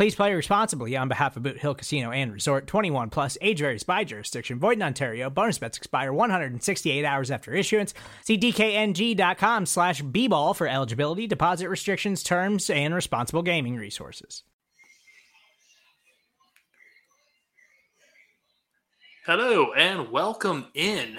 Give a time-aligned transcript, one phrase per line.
[0.00, 3.82] Please play responsibly on behalf of Boot Hill Casino and Resort 21 plus age varies
[3.82, 4.58] by jurisdiction.
[4.58, 5.28] Void in Ontario.
[5.28, 7.92] Bonus bets expire 168 hours after issuance.
[8.24, 14.42] See DKNG.com slash B ball for eligibility, deposit restrictions, terms, and responsible gaming resources.
[19.26, 21.18] Hello and welcome in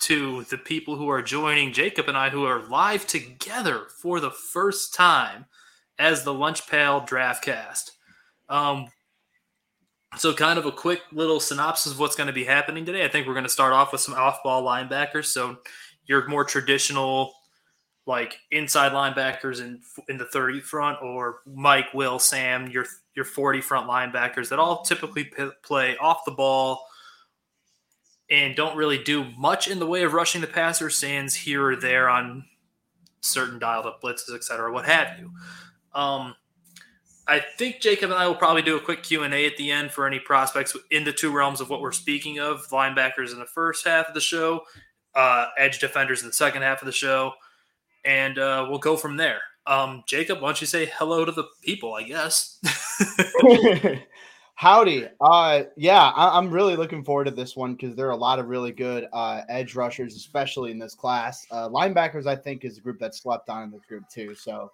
[0.00, 4.30] to the people who are joining Jacob and I who are live together for the
[4.30, 5.46] first time
[5.98, 7.91] as the Lunch Draftcast.
[8.52, 8.88] Um,
[10.18, 13.02] so, kind of a quick little synopsis of what's going to be happening today.
[13.02, 15.26] I think we're going to start off with some off ball linebackers.
[15.26, 15.56] So,
[16.04, 17.32] your more traditional,
[18.06, 22.84] like inside linebackers in in the 30 front, or Mike, Will, Sam, your
[23.16, 26.86] your 40 front linebackers that all typically p- play off the ball
[28.28, 31.76] and don't really do much in the way of rushing the passer, stands here or
[31.76, 32.44] there on
[33.22, 35.30] certain dialed up blitzes, et cetera, what have you.
[35.94, 36.34] Um,
[37.28, 39.70] I think Jacob and I will probably do a quick Q and A at the
[39.70, 43.38] end for any prospects in the two realms of what we're speaking of: linebackers in
[43.38, 44.62] the first half of the show,
[45.14, 47.32] uh, edge defenders in the second half of the show,
[48.04, 49.40] and uh, we'll go from there.
[49.66, 51.94] Um, Jacob, why don't you say hello to the people?
[51.94, 52.58] I guess.
[54.54, 55.08] Howdy.
[55.20, 58.38] Uh, yeah, I- am really looking forward to this one because there are a lot
[58.38, 61.44] of really good uh, edge rushers, especially in this class.
[61.50, 64.34] Uh, linebackers, I think, is a group that slept on in this group too.
[64.34, 64.70] So,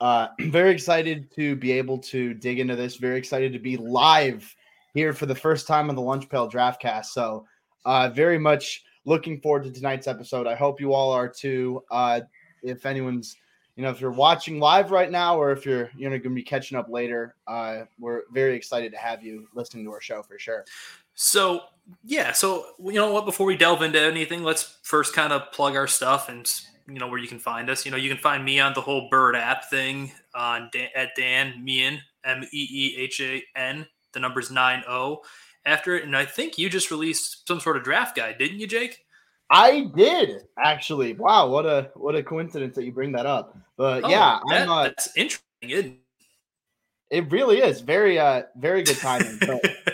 [0.00, 2.96] uh, very excited to be able to dig into this.
[2.96, 4.54] Very excited to be live
[4.94, 7.06] here for the first time on the Lunch Pail Draftcast.
[7.06, 7.46] So,
[7.84, 10.46] uh, very much looking forward to tonight's episode.
[10.46, 11.82] I hope you all are too.
[11.90, 12.20] Uh,
[12.62, 13.36] if anyone's
[13.78, 16.30] you know, if you're watching live right now or if you're you know going to
[16.30, 20.20] be catching up later, uh, we're very excited to have you listening to our show
[20.20, 20.64] for sure.
[21.14, 21.60] So
[22.04, 23.24] yeah, so you know what?
[23.24, 26.50] Before we delve into anything, let's first kind of plug our stuff and
[26.88, 27.84] you know where you can find us.
[27.84, 31.10] You know, you can find me on the whole Bird app thing on Dan, at
[31.16, 33.86] Dan Meehan M E E H A N.
[34.12, 35.20] The number's nine zero
[35.64, 38.66] after it, and I think you just released some sort of draft guide, didn't you,
[38.66, 39.04] Jake?
[39.50, 41.14] I did actually.
[41.14, 43.56] Wow, what a what a coincidence that you bring that up.
[43.76, 45.98] But oh, yeah, that, I'm, uh, that's interesting.
[47.10, 49.38] It really is very uh very good timing.
[49.40, 49.64] But,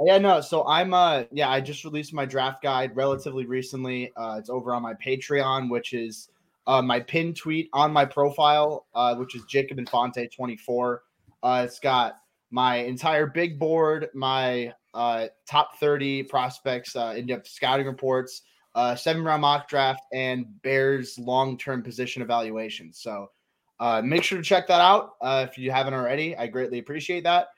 [0.00, 0.40] yeah, no.
[0.40, 4.12] So I'm uh yeah, I just released my draft guide relatively recently.
[4.16, 6.28] Uh, it's over on my Patreon, which is
[6.66, 11.02] uh, my pin tweet on my profile, uh, which is Jacob Infante 24.
[11.42, 12.18] Uh, it's got
[12.50, 18.42] my entire big board, my uh, top 30 prospects, uh, in-depth scouting reports
[18.76, 22.92] uh, seven round mock draft, and Bears long term position evaluation.
[22.92, 23.30] So
[23.80, 26.36] uh, make sure to check that out uh, if you haven't already.
[26.36, 27.48] I greatly appreciate that.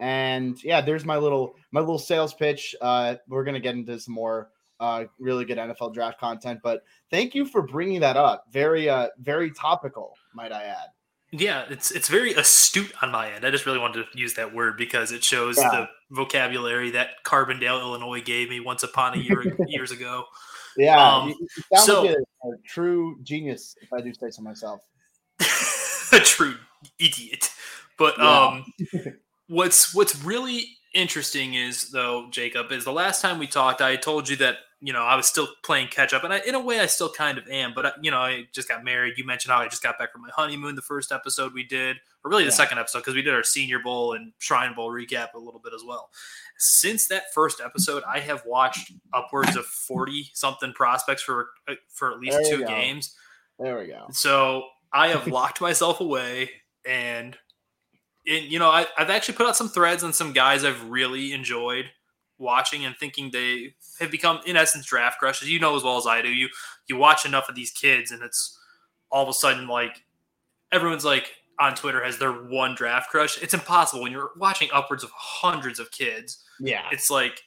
[0.00, 2.74] And yeah, there's my little my little sales pitch.
[2.80, 4.50] Uh, we're gonna get into some more
[4.80, 8.44] uh, really good NFL draft content, but thank you for bringing that up.
[8.52, 10.88] Very uh, very topical, might I add.
[11.30, 13.44] Yeah, it's it's very astute on my end.
[13.44, 15.68] I just really wanted to use that word because it shows yeah.
[15.70, 20.24] the vocabulary that Carbondale, Illinois, gave me once upon a year years ago.
[20.76, 21.34] Yeah, um,
[21.74, 24.80] so, like a, a, true genius, if I do say so myself.
[26.12, 26.54] a true
[26.98, 27.50] idiot.
[27.98, 28.46] But yeah.
[28.46, 28.72] um,
[29.48, 34.28] what's what's really interesting is though, Jacob, is the last time we talked, I told
[34.28, 36.80] you that you know I was still playing catch up, and I, in a way,
[36.80, 37.72] I still kind of am.
[37.74, 39.14] But I, you know, I just got married.
[39.16, 40.74] You mentioned how I just got back from my honeymoon.
[40.74, 42.56] The first episode we did, or really the yeah.
[42.56, 45.72] second episode, because we did our Senior Bowl and Shrine Bowl recap a little bit
[45.74, 46.10] as well
[46.58, 52.12] since that first episode, I have watched upwards of forty something prospects for uh, for
[52.12, 52.66] at least two go.
[52.66, 53.14] games.
[53.58, 54.06] There we go.
[54.10, 56.50] So I have locked myself away,
[56.86, 57.36] and,
[58.28, 61.32] and you know I, I've actually put out some threads on some guys I've really
[61.32, 61.86] enjoyed
[62.38, 65.50] watching and thinking they have become in essence draft crushes.
[65.50, 66.28] You know as well as I do.
[66.28, 66.48] You
[66.88, 68.58] you watch enough of these kids, and it's
[69.10, 70.04] all of a sudden like
[70.70, 73.42] everyone's like, on Twitter has their one draft crush.
[73.42, 76.42] It's impossible when you're watching upwards of hundreds of kids.
[76.60, 76.84] Yeah.
[76.92, 77.42] It's like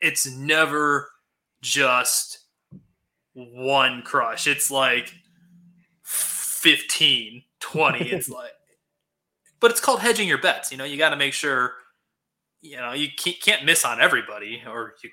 [0.00, 1.10] it's never
[1.62, 2.40] just
[3.34, 4.46] one crush.
[4.46, 5.12] It's like
[6.02, 7.98] 15, 20.
[8.10, 8.52] It's like,
[9.64, 10.70] but it's called hedging your bets.
[10.70, 11.72] You know, you got to make sure,
[12.60, 15.08] you know, you can't miss on everybody, or you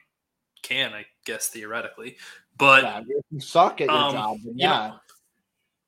[0.61, 2.17] can, I guess, theoretically.
[2.57, 3.01] But yeah,
[3.31, 4.91] you suck at your um, job, yeah.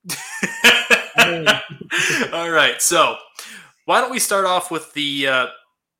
[2.32, 2.80] All right.
[2.80, 3.16] So,
[3.84, 5.46] why don't we start off with the uh,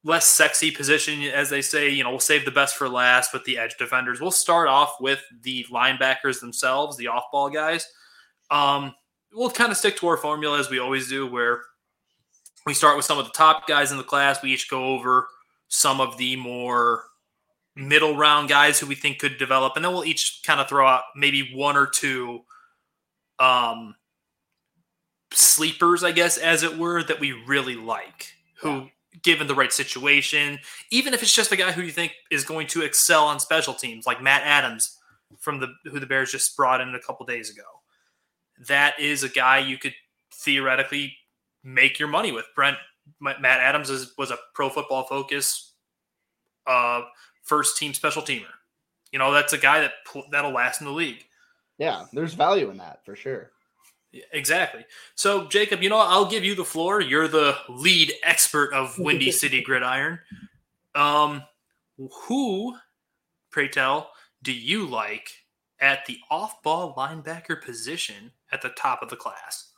[0.03, 1.91] less sexy position, as they say?
[1.91, 4.23] You know, we'll save the best for last with the edge defenders.
[4.23, 7.87] We'll start off with the linebackers themselves, the off ball guys.
[8.51, 8.95] Um,
[9.35, 11.61] we'll kind of stick to our formula as we always do, where
[12.67, 14.43] we start with some of the top guys in the class.
[14.43, 15.29] We each go over
[15.69, 17.05] some of the more
[17.77, 20.87] middle round guys who we think could develop, and then we'll each kind of throw
[20.87, 22.41] out maybe one or two
[23.39, 23.97] um,
[25.33, 28.89] sleepers, I guess, as it were, that we really like, who,
[29.23, 30.59] given the right situation,
[30.91, 33.75] even if it's just a guy who you think is going to excel on special
[33.75, 34.99] teams, like Matt Adams
[35.39, 37.63] from the who the Bears just brought in a couple days ago.
[38.69, 39.95] That is a guy you could
[40.33, 41.17] theoretically
[41.65, 42.47] make your money with.
[42.55, 42.77] Brent
[43.21, 45.73] Matt Adams is, was a pro football focus
[46.67, 47.03] uh,
[47.43, 48.45] first team special teamer.
[49.13, 49.93] You know, that's a guy that
[50.31, 51.25] that'll last in the league.
[51.79, 53.51] Yeah, there's value in that for sure.
[54.33, 54.85] Exactly.
[55.17, 57.01] So, Jacob, you know, I'll give you the floor.
[57.01, 60.21] You're the lead expert of Windy City Gridiron.
[60.95, 61.43] Um,
[61.99, 62.77] who,
[63.51, 64.11] pray tell,
[64.43, 65.31] do you like
[65.81, 69.73] at the off-ball linebacker position at the top of the class?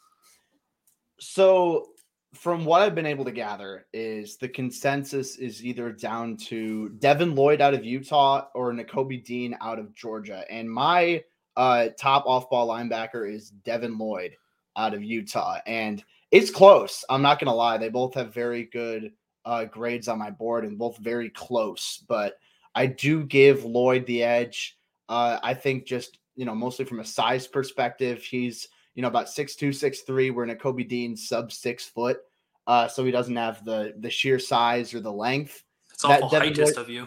[1.19, 1.89] So,
[2.35, 7.35] from what I've been able to gather, is the consensus is either down to Devin
[7.35, 11.23] Lloyd out of Utah or Nakobe Dean out of Georgia, and my
[11.57, 14.37] uh, top off ball linebacker is Devin Lloyd
[14.77, 15.59] out of Utah.
[15.67, 17.05] And it's close.
[17.09, 17.79] I'm not going to lie.
[17.79, 19.13] They both have very good
[19.45, 22.05] uh, grades on my board and both very close.
[22.09, 22.39] But
[22.75, 24.77] I do give Lloyd the edge.
[25.09, 29.29] Uh, I think just, you know, mostly from a size perspective, he's, you know, about
[29.29, 30.31] six two, six three.
[30.31, 32.19] We're in a Kobe Dean sub six foot.
[32.67, 35.63] Uh, so he doesn't have the the sheer size or the length.
[35.93, 37.07] It's awful Devin Lloyd, of you.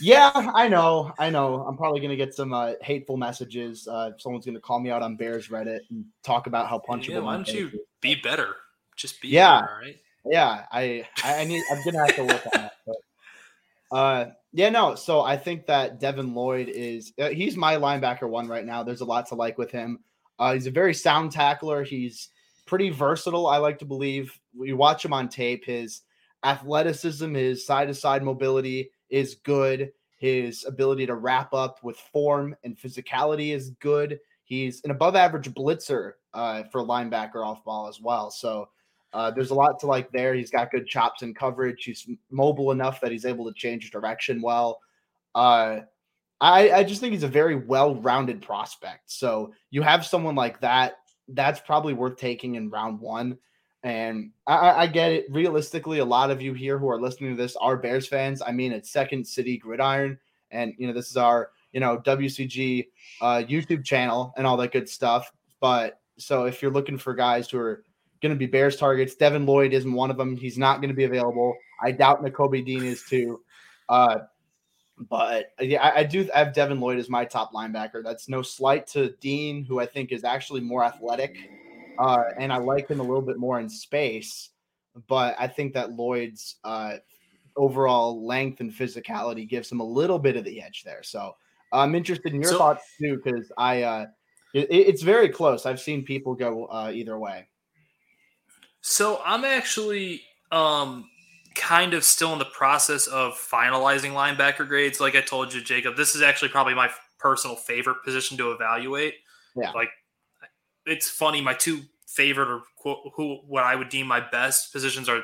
[0.00, 1.12] Yeah, I know.
[1.18, 1.64] I know.
[1.66, 3.88] I'm probably going to get some uh, hateful messages.
[3.88, 7.08] Uh, someone's going to call me out on Bears Reddit and talk about how punchable.
[7.08, 7.74] Yeah, why don't you is.
[8.00, 8.54] be better?
[8.96, 9.96] Just be yeah, better, right?
[10.26, 11.62] Yeah, I I need.
[11.70, 12.72] I'm going to have to work on that.
[12.86, 14.94] But, uh, yeah, no.
[14.94, 18.82] So I think that Devin Lloyd is uh, he's my linebacker one right now.
[18.82, 20.00] There's a lot to like with him.
[20.38, 21.84] Uh, he's a very sound tackler.
[21.84, 22.28] He's
[22.66, 23.46] pretty versatile.
[23.46, 24.38] I like to believe.
[24.56, 25.64] We watch him on tape.
[25.64, 26.02] His
[26.44, 29.92] athleticism, his side to side mobility is good.
[30.16, 34.18] His ability to wrap up with form and physicality is good.
[34.44, 38.30] He's an above average blitzer uh, for linebacker off ball as well.
[38.30, 38.68] So
[39.12, 40.34] uh, there's a lot to like there.
[40.34, 41.84] He's got good chops and coverage.
[41.84, 44.80] He's mobile enough that he's able to change direction well.
[45.34, 45.80] Uh,
[46.40, 49.10] I, I just think he's a very well rounded prospect.
[49.10, 50.98] So you have someone like that,
[51.28, 53.38] that's probably worth taking in round one.
[53.82, 55.26] And I, I, get it.
[55.30, 58.40] Realistically, a lot of you here who are listening to this are Bears fans.
[58.40, 60.18] I mean, it's Second City Gridiron,
[60.50, 62.86] and you know this is our you know WCG
[63.20, 65.30] uh, YouTube channel and all that good stuff.
[65.60, 67.84] But so if you're looking for guys who are
[68.22, 70.34] going to be Bears targets, Devin Lloyd isn't one of them.
[70.34, 71.54] He's not going to be available.
[71.82, 73.42] I doubt Nakobe Dean is too.
[73.90, 74.20] Uh,
[74.98, 78.02] but yeah, I, I, do have Devin Lloyd as my top linebacker.
[78.02, 81.36] That's no slight to Dean, who I think is actually more athletic
[81.98, 84.50] uh, and I like him a little bit more in space.
[85.08, 86.96] But I think that Lloyd's uh,
[87.56, 91.02] overall length and physicality gives him a little bit of the edge there.
[91.02, 91.36] So
[91.72, 94.06] I'm interested in your so, thoughts too, because I uh,
[94.54, 95.66] it, it's very close.
[95.66, 97.48] I've seen people go uh, either way.
[98.82, 100.22] So I'm actually
[100.52, 101.08] um,
[101.54, 105.00] kind of still in the process of finalizing linebacker grades.
[105.00, 109.14] Like I told you, Jacob, this is actually probably my personal favorite position to evaluate.
[109.56, 109.70] Yeah.
[109.70, 109.90] Like
[110.86, 111.40] it's funny.
[111.40, 115.22] My two favorite or quote, who what I would deem my best positions are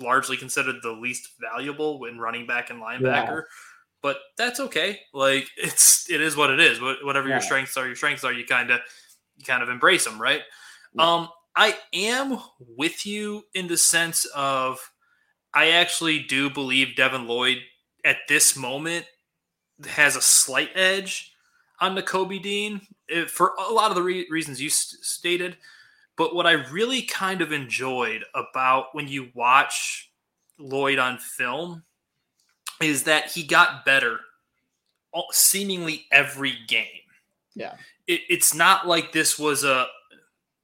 [0.00, 3.02] largely considered the least valuable when running back and linebacker.
[3.02, 3.40] Yeah.
[4.02, 5.00] But that's okay.
[5.12, 6.80] Like it's it is what it is.
[6.80, 7.36] Whatever yeah.
[7.36, 8.32] your strengths are, your strengths are.
[8.32, 8.80] You kind of
[9.36, 10.42] you kind of embrace them, right?
[10.94, 11.14] Yeah.
[11.14, 14.80] Um, I am with you in the sense of
[15.54, 17.58] I actually do believe Devin Lloyd
[18.04, 19.06] at this moment
[19.86, 21.32] has a slight edge
[21.80, 22.80] on Nakobe Dean
[23.10, 25.56] eh, for a lot of the re- reasons you st- stated.
[26.16, 30.10] But what I really kind of enjoyed about when you watch
[30.58, 31.84] Lloyd on film
[32.80, 34.20] is that he got better
[35.30, 36.86] seemingly every game.
[37.54, 37.74] Yeah.
[38.06, 39.86] It, it's not like this was a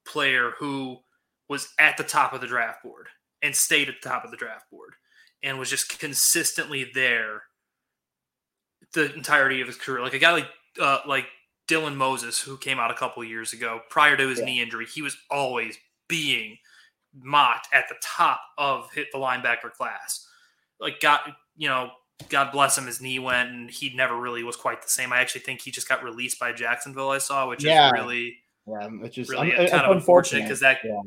[0.04, 0.98] player who
[1.48, 3.08] was at the top of the draft board
[3.42, 4.94] and stayed at the top of the draft board
[5.42, 7.42] and was just consistently there
[8.92, 10.02] the entirety of his career.
[10.02, 10.48] Like a guy like
[10.80, 11.26] uh, like
[11.68, 14.44] Dylan Moses, who came out a couple years ago prior to his Yeah.
[14.46, 15.76] knee injury, he was always
[16.08, 16.58] being
[17.14, 20.26] mocked at the top of hit the linebacker class.
[20.80, 21.20] Like God,
[21.56, 21.90] you know,
[22.28, 25.12] God bless him, his knee went, and he never really was quite the same.
[25.12, 27.10] I actually think he just got released by Jacksonville.
[27.10, 27.86] I saw, which Yeah.
[27.88, 31.00] is really Yeah, which is really un- kind of unfortunate because that Yeah.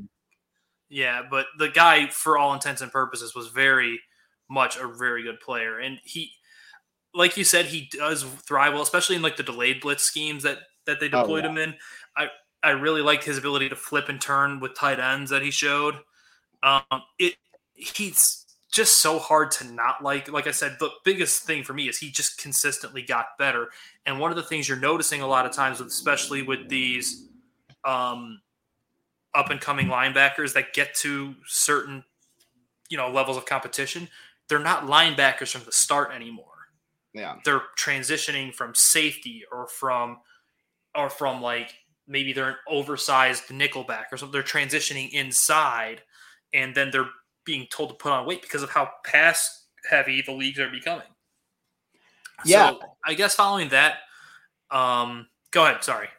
[0.94, 4.00] Yeah, but the guy, for all intents and purposes, was very
[4.50, 6.32] much a very good player, and he,
[7.14, 10.60] like you said, he does thrive well, especially in like the delayed blitz schemes that
[10.86, 11.50] that they Oh, deployed yeah.
[11.50, 11.76] him in.
[12.18, 12.30] I
[12.64, 15.96] I really liked his ability to flip and turn with tight ends that he showed.
[16.64, 16.84] Um,
[17.20, 17.36] it
[17.74, 20.32] he's just so hard to not like.
[20.32, 23.70] Like I said, the biggest thing for me is he just consistently got better.
[24.06, 27.28] And one of the things you're noticing a lot of times, with, especially with these
[27.86, 28.42] um,
[29.36, 32.04] up and coming linebackers that get to certain,
[32.90, 34.08] you know, levels of competition,
[34.48, 36.46] they're not linebackers from the start anymore.
[37.14, 37.36] Yeah.
[37.46, 40.20] They're transitioning from safety or from
[40.96, 41.74] or from like
[42.08, 44.34] maybe they're an oversized nickelback or something.
[44.34, 46.02] They're transitioning inside
[46.54, 47.10] and then they're
[47.46, 51.08] being told to put on weight because of how pass heavy the leagues are becoming.
[52.46, 52.72] Yeah.
[52.72, 53.98] So I guess following that,
[54.72, 55.84] um, go ahead.
[55.84, 56.10] Sorry.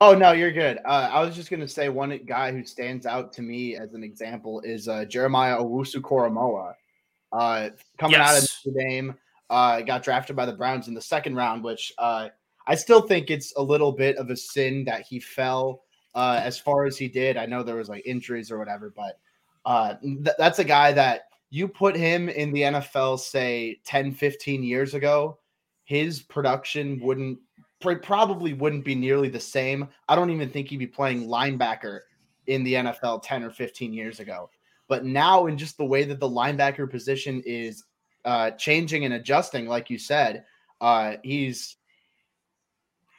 [0.00, 0.78] Oh no, you're good.
[0.84, 4.04] Uh, I was just gonna say one guy who stands out to me as an
[4.04, 6.74] example is uh, Jeremiah Owusu Koramoah.
[7.32, 8.60] Uh, coming out of Yes.
[8.66, 9.14] Notre Dame,
[9.50, 12.28] uh, got drafted by the Browns in the second round, which uh,
[12.66, 15.82] I still think it's a little bit of a sin that he fell
[16.14, 17.36] uh, as far as he did.
[17.36, 19.18] I know there was like injuries or whatever, but
[19.64, 24.62] uh, th- that's a guy that you put him in the NFL, say 10, 15
[24.62, 25.38] years ago,
[25.84, 27.38] his production wouldn't
[27.80, 29.88] probably wouldn't be nearly the same.
[30.08, 32.00] I don't even think he'd be playing linebacker
[32.46, 34.50] in the NFL 10 or 15 years ago.
[34.88, 37.84] But now, in just the way that the linebacker position is
[38.24, 40.44] uh, changing and adjusting, like you said,
[40.80, 41.76] uh, he's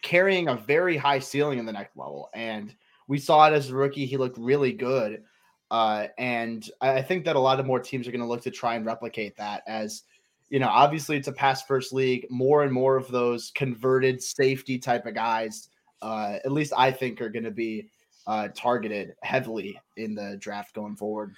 [0.01, 2.29] carrying a very high ceiling in the next level.
[2.33, 2.73] And
[3.07, 4.05] we saw it as a rookie.
[4.05, 5.23] He looked really good.
[5.69, 8.43] Uh, and I I think that a lot of more teams are going to look
[8.43, 10.03] to try and replicate that as
[10.49, 12.25] you know, obviously it's a pass first league.
[12.29, 15.69] More and more of those converted safety type of guys,
[16.01, 17.89] uh, at least I think, are going to be
[18.25, 21.35] uh, targeted heavily in the draft going forward.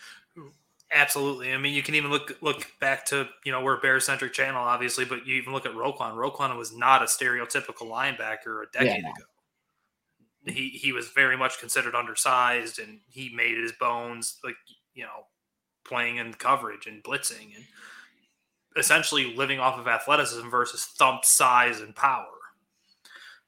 [0.92, 1.54] Absolutely.
[1.54, 4.34] I mean, you can even look look back to you know we're a bear centric
[4.34, 6.16] channel, obviously, but you even look at Roquan.
[6.16, 9.10] Roquan was not a stereotypical linebacker a decade no.
[9.10, 9.24] ago.
[10.48, 14.56] He he was very much considered undersized, and he made his bones like
[14.96, 15.28] you know
[15.84, 17.66] playing in coverage and blitzing and
[18.78, 22.26] essentially living off of athleticism versus thump size and power.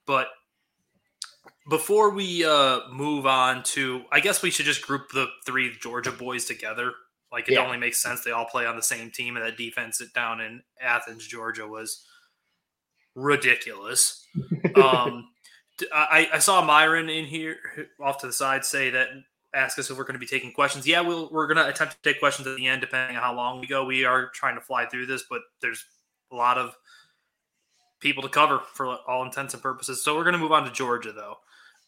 [0.06, 0.28] But
[1.70, 6.12] before we uh, move on to, I guess we should just group the three Georgia
[6.12, 6.92] boys together.
[7.32, 7.64] Like it Yeah.
[7.66, 10.64] only makes sense they all play on the same team, and that defense down in
[10.82, 12.06] Athens, Georgia, was
[13.16, 14.26] ridiculous.
[14.76, 15.30] um,
[15.94, 17.58] I, I saw Myron in here
[18.00, 19.08] off to the side say that
[19.54, 20.88] ask us if we're going to be taking questions.
[20.88, 23.36] Yeah, we'll, we're going to attempt to take questions at the end, depending on how
[23.36, 23.84] long we go.
[23.86, 25.86] We are trying to fly through this, but there's
[26.32, 26.76] a lot of
[28.00, 30.04] people to cover for all intents and purposes.
[30.04, 31.38] So we're going to move on to Georgia, though.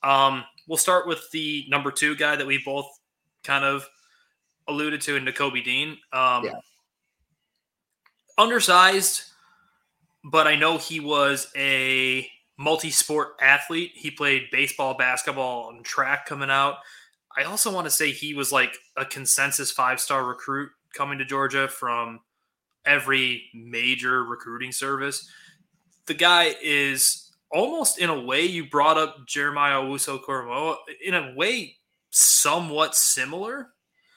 [0.08, 2.88] Um, we'll start with the number two guy that we both
[3.44, 3.88] kind of
[4.68, 5.98] alluded to in Nakobe Dean.
[6.12, 6.60] Um, Yeah.
[8.38, 9.26] Undersized,
[10.24, 12.28] but I know he was a
[12.58, 13.92] multi-sport athlete.
[13.94, 16.78] He played baseball, basketball, and track coming out.
[17.36, 21.68] I also want to say he was like a consensus five-star recruit coming to Georgia
[21.68, 22.20] from
[22.86, 25.30] every major recruiting service.
[26.06, 31.34] The guy is almost in a way you brought up Jeremiah Owusu Koramoah in a
[31.36, 31.78] way
[32.10, 33.70] somewhat similar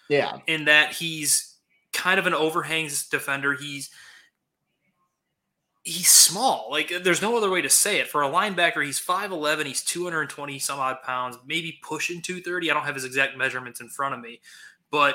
[0.08, 1.56] Yeah, in that he's
[1.92, 3.54] kind of an overhangs defender.
[3.54, 3.90] He's
[5.86, 6.66] he's small.
[6.68, 8.08] Like uh, there's no other way to say it.
[8.08, 12.70] For a linebacker, he's 5'11, he's 220 some odd pounds, maybe pushing 230.
[12.70, 14.40] I don't have his exact measurements in front of me,
[14.90, 15.14] but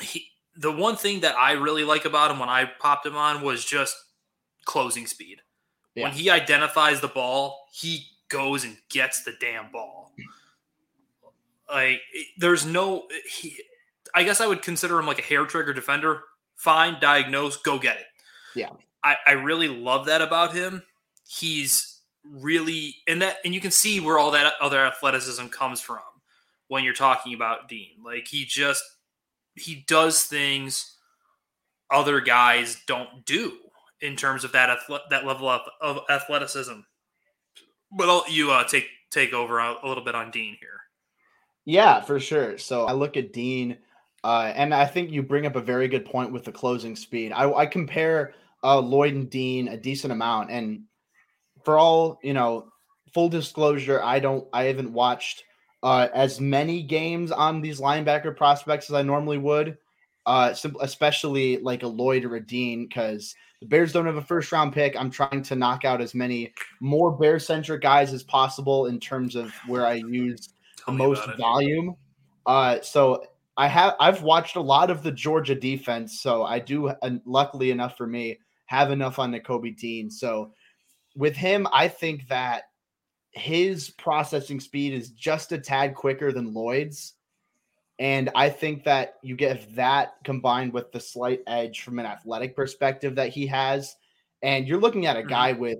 [0.00, 3.42] he the one thing that I really like about him when I popped him on
[3.42, 3.96] was just
[4.66, 5.38] closing speed.
[5.94, 6.04] Yeah.
[6.04, 10.12] When he identifies the ball, he goes and gets the damn ball.
[11.70, 12.02] Like
[12.36, 13.56] there's no he
[14.14, 16.20] I guess I would consider him like a hair trigger defender.
[16.54, 18.06] Fine, diagnose, go get it.
[18.54, 18.68] Yeah.
[19.04, 20.82] I, I really love that about him.
[21.26, 25.98] He's really and that and you can see where all that other athleticism comes from
[26.68, 27.96] when you're talking about Dean.
[28.04, 28.82] Like he just
[29.54, 30.96] he does things
[31.90, 33.52] other guys don't do
[34.00, 34.78] in terms of that
[35.10, 36.80] that level of, of athleticism.
[37.90, 40.80] But I'll you uh, take take over a, a little bit on Dean here.
[41.64, 42.58] Yeah, for sure.
[42.58, 43.78] So I look at Dean,
[44.24, 47.32] uh, and I think you bring up a very good point with the closing speed.
[47.32, 50.84] I, I compare uh, Lloyd and Dean a decent amount, and
[51.64, 52.68] for all you know,
[53.12, 55.44] full disclosure, I don't I haven't watched
[55.82, 59.78] uh, as many games on these linebacker prospects as I normally would.
[60.24, 64.52] Uh, especially like a Lloyd or a Dean, because the Bears don't have a first
[64.52, 64.94] round pick.
[64.96, 69.34] I'm trying to knock out as many more Bear centric guys as possible in terms
[69.34, 70.50] of where I use
[70.86, 71.96] the most volume.
[72.46, 73.24] Uh, so
[73.56, 76.92] I have I've watched a lot of the Georgia defense, so I do.
[77.02, 80.10] and luckily enough for me, have enough on Nakobe Dean.
[80.10, 80.52] So
[81.16, 82.64] with him, I think that
[83.32, 87.14] his processing speed is just a tad quicker than Lloyd's.
[87.98, 92.56] And I think that you get that combined with the slight edge from an athletic
[92.56, 93.94] perspective that he has.
[94.42, 95.28] And you're looking at a mm-hmm.
[95.28, 95.78] guy with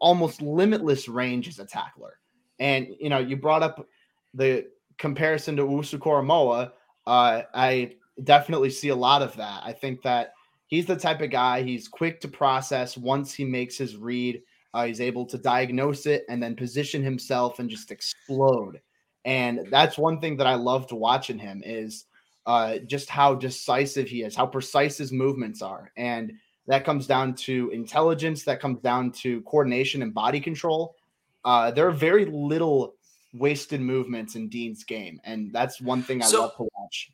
[0.00, 2.18] almost limitless range as a tackler.
[2.58, 3.86] And, you know, you brought up
[4.34, 4.66] the
[4.98, 6.72] comparison to Owusu Koramoah.
[7.06, 9.62] Uh, I definitely see a lot of that.
[9.64, 10.33] I think that
[10.74, 14.42] he's the type of guy, he's quick to process once he makes his read
[14.74, 18.80] uh, he's able to diagnose it and then position himself and just explode.
[19.24, 22.06] And that's one thing that I loved watching him is
[22.44, 25.92] uh, just how decisive he is, how precise his movements are.
[25.96, 26.32] And
[26.66, 30.96] that comes down to intelligence, that comes down to coordination and body control.
[31.44, 32.96] Uh, there are very little
[33.32, 35.20] wasted movements in Dean's game.
[35.24, 37.12] And that's one thing I so, love to watch.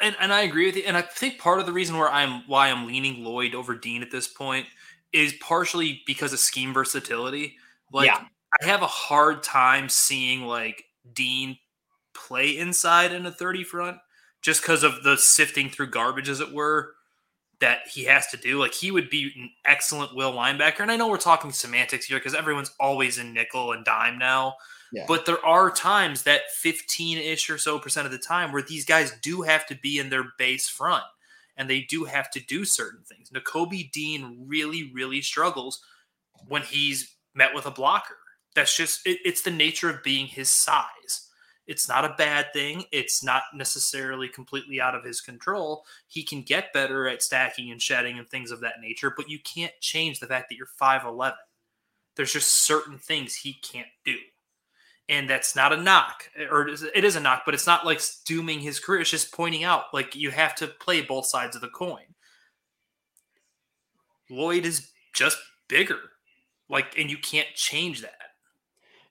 [0.00, 0.84] And, and I agree with you.
[0.86, 4.02] And I think part of the reason where I'm why I'm leaning Lloyd over Dean
[4.02, 4.66] at this point–
[5.12, 7.56] is partially because of scheme versatility.
[7.92, 8.24] Like yeah.
[8.60, 11.58] I have a hard time seeing like Dean
[12.14, 13.98] play inside in a 30 front
[14.42, 16.94] just because of the sifting through garbage, as it were,
[17.60, 18.58] that he has to do.
[18.58, 20.80] Like he would be an excellent will linebacker.
[20.80, 24.54] And I know we're talking semantics here because everyone's always in nickel and dime now.
[25.06, 28.84] But there are times that 15 ish or so percent of the time where these
[28.84, 31.04] guys do have to be in their base front
[31.56, 33.30] and they do have to do certain things.
[33.30, 35.82] Nakobe Dean really, really struggles
[36.48, 38.16] when he's met with a blocker.
[38.54, 41.28] That's just it, it's the nature of being his size.
[41.66, 42.84] It's not a bad thing.
[42.90, 45.84] It's not necessarily completely out of his control.
[46.08, 49.38] He can get better at stacking and shedding and things of that nature, but you
[49.38, 51.34] can't change the fact that you're 5'11.
[52.16, 54.16] There's just certain things he can't do
[55.10, 58.60] and that's not a knock or it is a knock but it's not like dooming
[58.60, 61.68] his career it's just pointing out like you have to play both sides of the
[61.68, 62.04] coin.
[64.30, 65.36] Lloyd is just
[65.68, 65.98] bigger
[66.70, 68.14] like and you can't change that.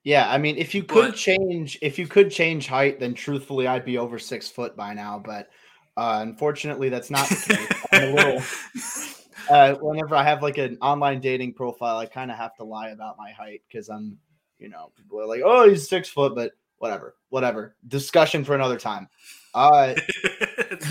[0.03, 3.67] Yeah i mean if you could but, change if you could change height then truthfully
[3.67, 5.49] i'd be over six foot by now but
[5.97, 7.85] uh, unfortunately that's not the case.
[7.91, 8.43] I'm a little
[9.49, 12.89] uh, whenever i have like an online dating profile i kind of have to lie
[12.89, 14.17] about my height because i'm
[14.59, 17.75] you know, people are like, "Oh, he's six foot," but whatever, whatever.
[17.87, 19.09] Discussion for another time.
[19.53, 19.95] Uh,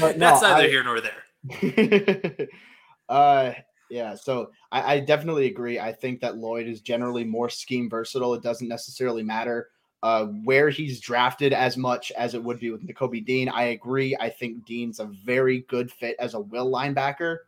[0.01, 2.49] no, That's neither I, here nor there.
[3.09, 3.53] uh,
[3.91, 4.15] yeah.
[4.15, 5.79] So I, I definitely agree.
[5.79, 8.35] I think that Lloyd is generally more scheme versatile.
[8.35, 9.69] It doesn't necessarily matter
[10.03, 13.49] uh, where he's drafted as much as it would be with Nakobe Dean.
[13.49, 14.17] I agree.
[14.19, 17.39] I think Dean's a very good fit as a will linebacker.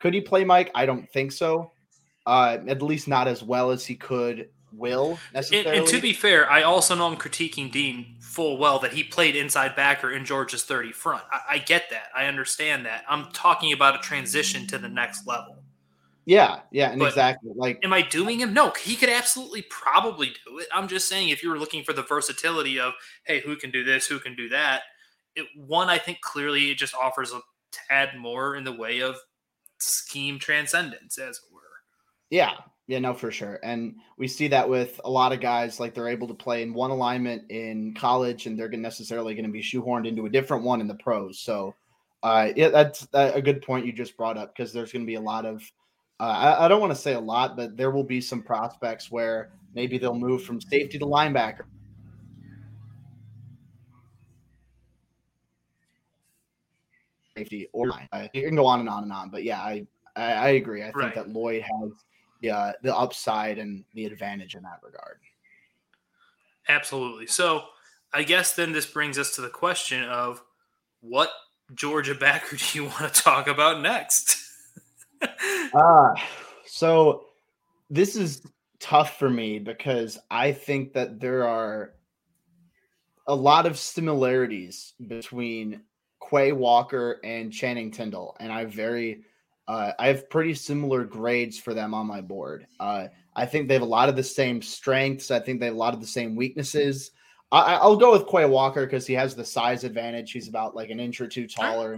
[0.00, 0.70] Could he play Mike?
[0.74, 1.70] I don't think so.
[2.26, 5.70] Uh, at least not as well as he could will necessarily.
[5.70, 9.04] And, and, to be fair, I also know I'm critiquing Dean full well that he
[9.04, 11.22] played inside backer in Georgia's 30 front.
[11.30, 12.08] I, I, get that.
[12.16, 13.04] I understand that.
[13.08, 15.62] I'm talking about a transition to the next level.
[16.26, 17.52] Yeah, yeah, and but exactly.
[17.54, 18.54] Like, am I doing him?
[18.54, 20.66] No, he could absolutely probably do it.
[20.72, 23.84] I'm just saying, if you were looking for the versatility of, hey, who can do
[23.84, 24.82] this, who can do that,
[25.36, 27.40] it, one, I think clearly it just offers a
[27.72, 29.16] tad more in the way of
[29.78, 31.60] scheme transcendence, as it were.
[32.30, 32.54] Yeah,
[32.86, 33.58] yeah, no, for sure.
[33.62, 36.74] And we see that with a lot of guys, like they're able to play in
[36.74, 40.82] one alignment in college and they're necessarily going to be shoehorned into a different one
[40.82, 41.38] in the pros.
[41.38, 41.74] So,
[42.22, 45.14] uh, yeah, that's a good point you just brought up because there's going to be
[45.14, 45.62] a lot of,
[46.20, 49.10] uh, I, I don't want to say a lot, but there will be some prospects
[49.10, 51.64] where maybe they'll move from safety to linebacker.
[57.34, 60.32] Safety or uh, you can go on and on and on, but yeah, I I,
[60.32, 60.84] I agree.
[60.84, 61.90] I think that Lloyd has
[62.50, 65.18] uh, the upside and the advantage in that regard.
[66.68, 67.26] Absolutely.
[67.26, 67.64] So
[68.12, 70.42] I guess then this brings us to the question of
[71.00, 71.30] what
[71.74, 74.40] Georgia backer do you want to talk about next?
[75.74, 76.14] uh,
[76.66, 77.24] so
[77.90, 78.42] this is
[78.80, 81.94] tough for me because I think that there are
[83.26, 85.80] a lot of similarities between
[86.30, 89.24] Quay Walker and Channing Tindall, and I very
[89.66, 92.66] uh, I have pretty similar grades for them on my board.
[92.78, 95.30] Uh, I think they have a lot of the same strengths.
[95.30, 97.10] I think they have a lot of the same weaknesses.
[97.52, 100.32] I, will go with Quay Walker because he has the size advantage.
[100.32, 101.96] He's about like an inch or two taller,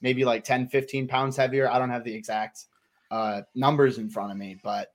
[0.00, 1.70] maybe like 10, 15 pounds heavier.
[1.70, 2.64] I don't have the exact
[3.10, 4.94] uh, numbers in front of me, but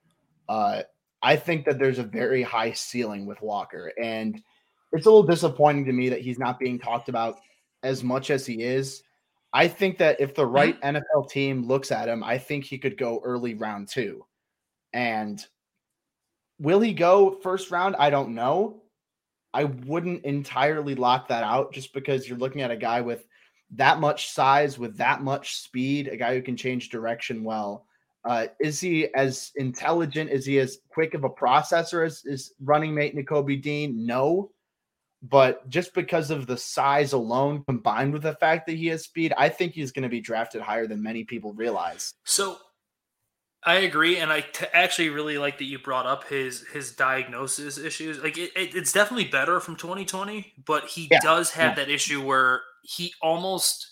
[0.49, 0.81] uh,
[1.21, 3.91] I think that there's a very high ceiling with Walker.
[4.01, 4.41] And
[4.91, 7.39] it's a little disappointing to me that he's not being talked about
[7.83, 9.03] as much as he is.
[9.53, 10.97] I think that if the right mm-hmm.
[10.97, 14.25] NFL team looks at him, I think he could go early round two.
[14.93, 15.45] And
[16.59, 17.95] will he go first round?
[17.97, 18.83] I don't know.
[19.53, 23.25] I wouldn't entirely lock that out just because you're looking at a guy with
[23.71, 27.85] that much size, with that much speed, a guy who can change direction well.
[28.23, 30.29] Uh, is he as intelligent?
[30.29, 34.05] Is he as quick of a processor as his running mate Nakobe Dean?
[34.05, 34.51] No.
[35.23, 39.33] But just because of the size alone, combined with the fact that he has speed,
[39.37, 42.13] I think he's going to be drafted higher than many people realize.
[42.23, 42.57] So
[43.63, 47.77] I agree, and I t- actually really like that you brought up his his diagnosis
[47.77, 48.19] issues.
[48.19, 51.19] Like it, it, it's definitely better from 2020, but he yeah.
[51.21, 51.85] does have yeah.
[51.85, 53.91] that issue where he almost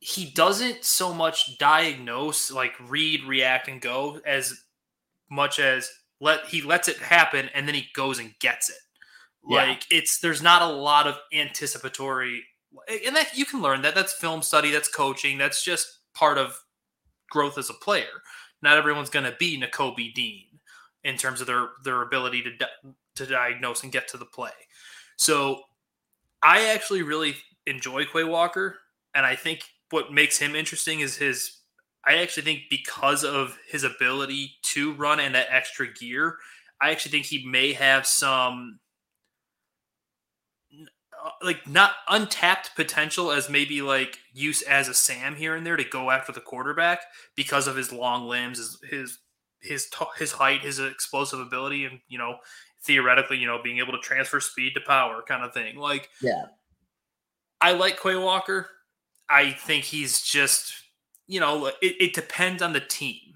[0.00, 4.52] he doesn't so much diagnose like read, react, and go as
[5.30, 5.88] much as
[6.20, 8.76] let he lets it happen and then he goes and gets it.
[9.48, 9.64] Yeah.
[9.64, 12.42] Like it's there's not a lot of anticipatory
[13.06, 13.94] and that you can learn that.
[13.94, 16.58] That's film study, that's coaching, that's just part of
[17.30, 18.22] growth as a player.
[18.62, 20.46] Not everyone's going to be Nakobe Dean
[21.02, 24.50] in terms of their their ability to di- to diagnose and get to the play.
[25.16, 25.62] So
[26.42, 28.78] I actually really enjoy Quay Walker,
[29.14, 31.56] and I think what makes him interesting is his.
[32.06, 36.36] I actually think because of his ability to run and that extra gear,
[36.80, 38.78] I actually think he may have some
[41.22, 45.76] Uh, like not untapped potential as maybe like use as a Sam here and there
[45.76, 47.00] to go after the quarterback
[47.36, 49.18] because of his long limbs, his his
[49.60, 52.36] his, his height, his explosive ability, and you know
[52.84, 55.76] theoretically, you know being able to transfer speed to power kind of thing.
[55.76, 56.46] Like yeah,
[57.60, 58.68] I like Quay Walker.
[59.28, 60.72] I think he's just
[61.26, 63.34] you know it, it depends on the team.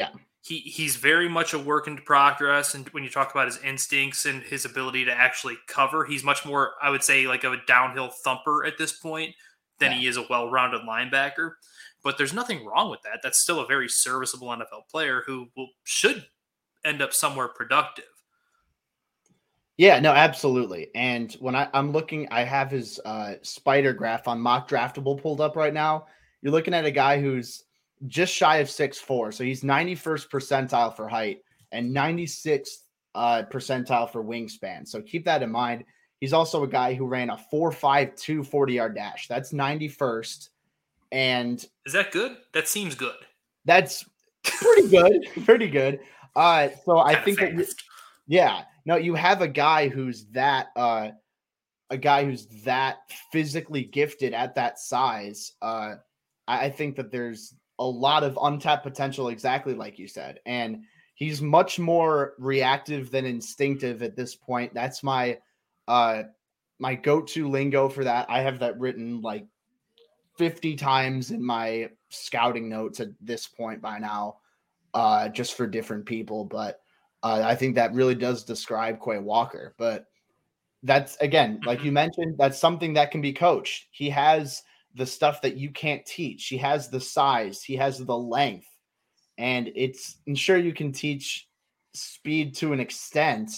[0.00, 0.10] Yeah
[0.46, 2.74] he he's very much a work in progress.
[2.74, 6.46] And when you talk about his instincts and his ability to actually cover, he's much
[6.46, 9.34] more, I would say, like a downhill thumper at this point
[9.80, 9.98] than yeah.
[9.98, 11.52] he is a well-rounded linebacker.
[12.04, 13.20] But there's nothing wrong with that.
[13.24, 16.24] That's still a very serviceable NFL player who will should
[16.84, 18.04] end up somewhere productive.
[19.76, 20.88] Yeah, no, absolutely.
[20.94, 25.40] And when I, I'm looking, I have his uh, spider graph on mock draftable pulled
[25.40, 26.06] up right now.
[26.40, 27.64] You're looking at a guy who's
[28.06, 29.32] just shy of six four.
[29.32, 31.38] So he's 91st percentile for height
[31.72, 32.68] and 96th
[33.14, 34.86] uh, percentile for wingspan.
[34.86, 35.84] So keep that in mind.
[36.20, 39.28] He's also a guy who ran a 4.52 40 yard dash.
[39.28, 40.48] That's 91st.
[41.12, 42.36] And is that good?
[42.52, 43.16] That seems good.
[43.64, 44.04] That's
[44.42, 45.26] pretty good.
[45.44, 46.00] pretty good.
[46.34, 47.74] Uh, so I think that,
[48.26, 51.10] yeah, no, you have a guy who's that, uh,
[51.90, 52.98] a guy who's that
[53.30, 55.52] physically gifted at that size.
[55.62, 55.94] Uh,
[56.48, 60.40] I think that there's a lot of untapped potential, exactly like you said.
[60.46, 60.84] And
[61.14, 64.72] he's much more reactive than instinctive at this point.
[64.74, 65.38] That's my
[65.88, 66.24] uh
[66.78, 68.26] my go-to lingo for that.
[68.28, 69.46] I have that written like
[70.36, 74.36] 50 times in my scouting notes at this point by now,
[74.92, 76.44] uh, just for different people.
[76.44, 76.80] But
[77.22, 79.74] uh, I think that really does describe Quay Walker.
[79.78, 80.06] But
[80.82, 81.94] that's again, like you mm-hmm.
[81.94, 83.86] mentioned, that's something that can be coached.
[83.90, 84.62] He has
[84.96, 86.46] the stuff that you can't teach.
[86.46, 88.66] He has the size, he has the length,
[89.38, 91.48] and it's I'm sure you can teach
[91.94, 93.50] speed to an extent,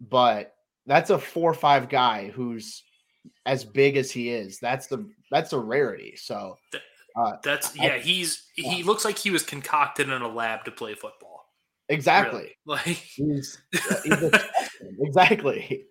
[0.00, 0.54] but
[0.86, 2.82] that's a four or five guy who's
[3.46, 4.58] as big as he is.
[4.58, 6.16] That's the that's a rarity.
[6.16, 6.56] So
[7.16, 7.94] uh, that's yeah.
[7.94, 11.44] I, he's he looks like he was concocted in a lab to play football.
[11.88, 12.56] Exactly.
[12.66, 12.78] Really.
[12.78, 13.58] Like he's,
[14.04, 14.32] he's
[15.00, 15.86] exactly.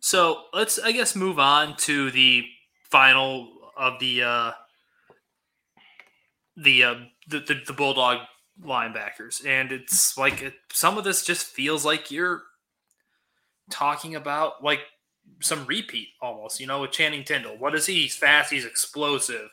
[0.00, 2.44] So let's I guess move on to the
[2.94, 4.52] final of the uh,
[6.56, 6.94] the, uh,
[7.28, 8.18] the, the the bulldog
[8.64, 12.44] linebackers, and it's like it, some of this just feels like you're
[13.68, 14.78] talking about like
[15.40, 16.60] some repeat almost.
[16.60, 18.02] You know, with Channing Tindall, what is he?
[18.02, 18.52] He's fast.
[18.52, 19.48] He's explosive.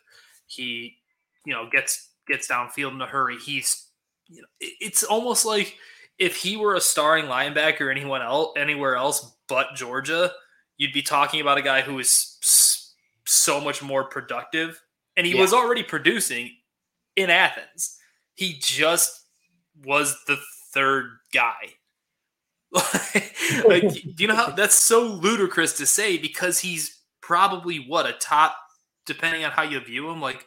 [0.46, 0.98] He
[1.44, 3.38] you know gets gets downfield in a hurry.
[3.38, 3.88] He's
[4.28, 5.78] you know, it's almost like
[6.20, 10.32] if he were a starring linebacker anyone else anywhere else but Georgia,
[10.78, 12.31] you'd be talking about a guy who is
[13.32, 14.82] so much more productive.
[15.18, 15.42] And he yeah.
[15.42, 16.52] was already producing
[17.16, 17.98] in Athens.
[18.36, 19.26] He just
[19.84, 20.40] was the
[20.74, 21.76] third guy.
[23.66, 28.14] like, do you know how that's so ludicrous to say because he's probably what a
[28.14, 28.56] top,
[29.06, 30.46] depending on how you view him, like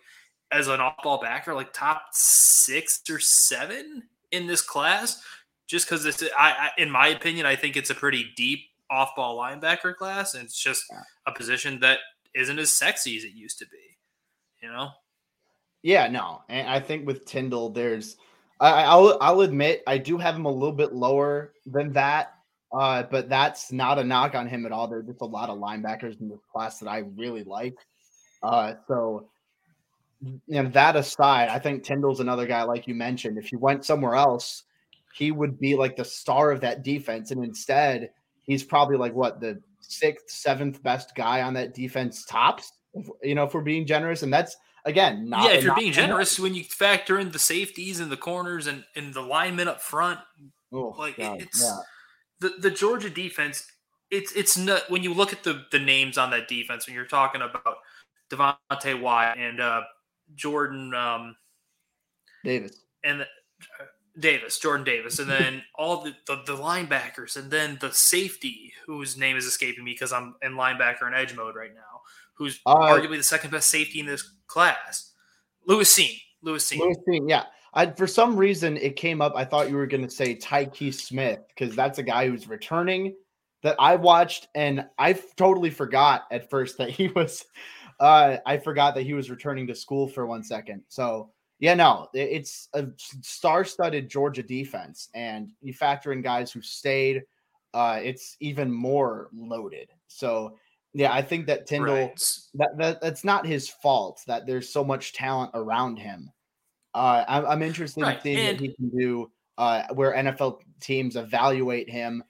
[0.50, 5.22] as an off ball backer, like top six or seven in this class.
[5.66, 9.16] Just because it's, I, I, in my opinion, I think it's a pretty deep off
[9.16, 10.34] ball linebacker class.
[10.34, 10.84] And it's just
[11.26, 11.98] a position that
[12.34, 13.78] isn't as sexy as it used to be.
[14.62, 14.90] You know?
[15.82, 16.42] Yeah, no.
[16.48, 18.16] And I think with Tindall, there's
[18.60, 22.34] I, will I'll admit I do have him a little bit lower than that,
[22.72, 24.88] uh, but that's not a knock on him at all.
[24.88, 27.74] There's just a lot of linebackers in this class that I really like.
[28.42, 29.28] Uh, so,
[30.22, 33.36] you know, that aside, I think Tindall's another guy like you mentioned.
[33.36, 34.62] If he went somewhere else,
[35.14, 38.10] he would be like the star of that defense, and instead,
[38.44, 42.72] he's probably like what the sixth, seventh best guy on that defense tops.
[43.22, 45.58] You know, if we're being generous, and that's again, not, yeah.
[45.58, 49.12] If you're being generous, when you factor in the safeties and the corners and, and
[49.12, 50.20] the linemen up front,
[50.72, 51.78] oh, like God, it's yeah.
[52.40, 53.66] the the Georgia defense.
[54.10, 57.06] It's it's not when you look at the the names on that defense when you're
[57.06, 57.76] talking about
[58.30, 59.82] Devonte Wyatt and uh,
[60.34, 61.36] Jordan um,
[62.44, 63.26] Davis and the,
[64.18, 69.16] Davis, Jordan Davis, and then all the, the, the linebackers, and then the safety whose
[69.16, 71.94] name is escaping me because I'm in linebacker and edge mode right now
[72.34, 75.12] who's uh, arguably the second best safety in this class.
[75.66, 76.20] Lewis Cine.
[76.42, 76.80] Lewis Cine.
[76.80, 77.44] Lewis Cine, yeah.
[77.72, 79.32] I, for some reason, it came up.
[79.34, 83.14] I thought you were going to say Tykee Smith because that's a guy who's returning
[83.62, 87.44] that I watched, and I totally forgot at first that he was.
[88.00, 90.82] Uh, I forgot that he was returning to school for one second.
[90.88, 97.22] So yeah, no, it's a star-studded Georgia defense, and you factor in guys who stayed.
[97.72, 99.90] Uh, it's even more loaded.
[100.06, 100.56] So
[100.94, 102.28] yeah, I think that Tindall right.
[102.54, 106.30] that, that, that's not his fault that there's so much talent around him.
[106.94, 108.16] Uh, I'm, I'm interested right.
[108.16, 112.22] in seeing and, what he can do uh, where NFL teams evaluate him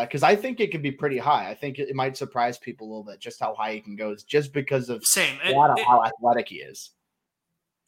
[0.00, 1.48] because uh, I think it could be pretty high.
[1.48, 3.96] I think it, it, might surprise people a little bit just how high he can
[3.96, 6.90] go, just because of same it, it, how athletic he is.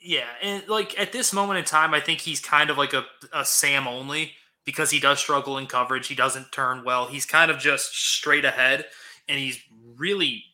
[0.00, 3.04] Yeah, and like at this moment in time, I think he's kind of like a,
[3.32, 4.32] a Sam only
[4.64, 6.06] because he does struggle in coverage.
[6.06, 7.06] He doesn't turn well.
[7.06, 8.86] He's kind of just straight ahead
[9.30, 9.58] and he's
[9.96, 10.44] really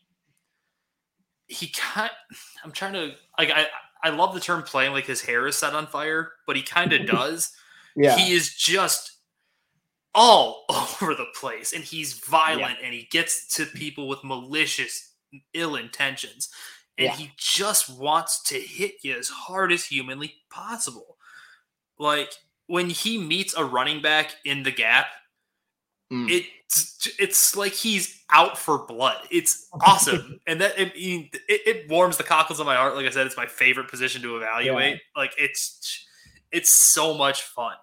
[1.47, 2.11] he kind
[2.63, 3.67] I'm trying to like I
[4.03, 6.93] I love the term playing like his hair is set on fire, but he kind
[6.93, 7.51] of does.
[7.95, 8.15] yeah.
[8.15, 9.17] He is just
[10.13, 12.85] all over the place and he's violent yeah.
[12.85, 15.13] and he gets to people with malicious
[15.53, 16.49] ill intentions
[16.97, 17.15] and yeah.
[17.15, 21.17] he just wants to hit you as hard as humanly possible.
[21.99, 22.31] Like
[22.67, 25.07] when he meets a running back in the gap
[26.11, 26.29] Mm.
[26.29, 29.17] It's it's like he's out for blood.
[29.29, 32.95] It's awesome, and that it, it, it, warms the cockles of my heart.
[32.95, 34.93] Like I said, it's my favorite position to evaluate.
[34.95, 35.21] Yeah.
[35.21, 36.05] Like it's
[36.51, 37.75] it's so much fun.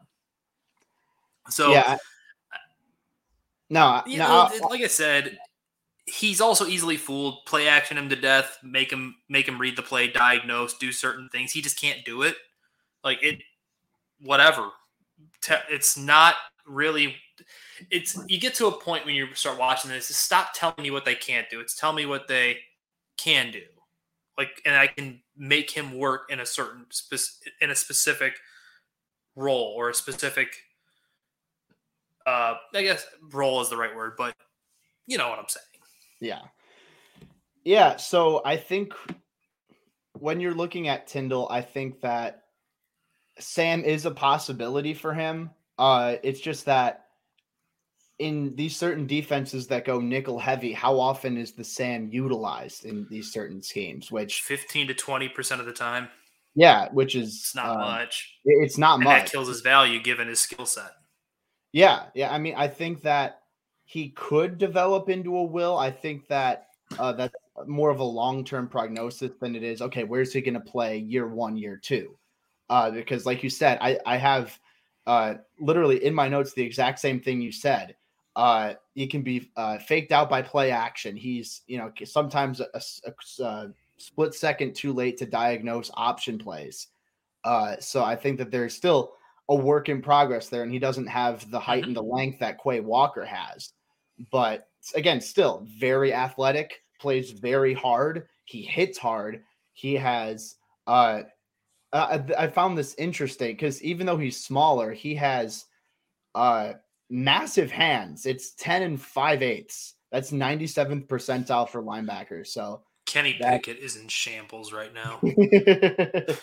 [1.51, 1.99] So yeah,
[3.69, 5.37] no, no, like I said,
[6.07, 7.45] he's also easily fooled.
[7.47, 11.29] Play action him to death, make him make him read the play, diagnose, do certain
[11.31, 11.53] things.
[11.53, 12.37] He just can't do it.
[13.03, 13.41] Like it,
[14.21, 14.71] whatever.
[15.71, 16.37] It's not
[16.67, 17.17] really
[17.91, 20.91] it's you get to a point when you start watching this is stop telling me
[20.91, 22.59] what they can't do it's tell me what they
[23.17, 23.63] can do
[24.39, 28.35] like and i can make him work in a certain spec- in a specific
[29.37, 30.49] role or a specific
[32.27, 34.35] uh i guess role is the right word but
[35.07, 35.65] you know what i'm saying
[36.21, 36.41] yeah
[37.65, 38.93] yeah so i think
[40.19, 42.43] when you're looking at Tindall, i think that
[43.39, 47.05] sam is a possibility for him uh it's just that
[48.19, 53.07] in these certain defenses that go nickel heavy, how often is the Sam utilized in
[53.11, 54.11] these certain schemes?
[54.11, 56.09] Which 15 to 20% of the time.
[56.55, 58.39] Yeah, which is it's not uh, much.
[58.45, 59.25] It's not and much.
[59.25, 60.93] That kills his value given his skill set.
[61.73, 62.33] Yeah, yeah.
[62.33, 63.41] I mean, I think that
[63.85, 65.77] he could develop into a will.
[65.79, 66.69] I think that
[66.99, 67.35] uh, that's
[67.67, 69.83] more of a long term prognosis than it is.
[69.83, 72.17] Okay, where's he going to play year one, year two?
[72.71, 74.59] Uh, because, like you said, I I have
[75.07, 77.97] uh, literally in my notes the exact same thing you said
[78.37, 81.17] uh, he can be uh, faked out by play action.
[81.17, 86.89] He's, you know, sometimes a, a, a split second too late to diagnose option plays.
[87.45, 89.15] Uh, so I think that there's still
[89.49, 92.17] a work in progress there, and he doesn't have the height and the mm-hmm.
[92.17, 93.73] length that Quay Walker has.
[94.31, 98.27] But again, still very athletic, plays very hard.
[98.45, 99.43] He hits hard.
[99.73, 100.57] He has.
[100.87, 101.23] Uh,
[101.93, 105.67] I, I found this interesting because even though he's smaller, he has
[106.35, 106.75] uh
[107.11, 108.27] massive hands.
[108.27, 109.95] It's 10 and 5 eighths.
[110.11, 112.49] That's 97th percentile for linebackers.
[112.49, 113.65] So Kenny that...
[113.65, 115.21] Pickett is in shambles right now.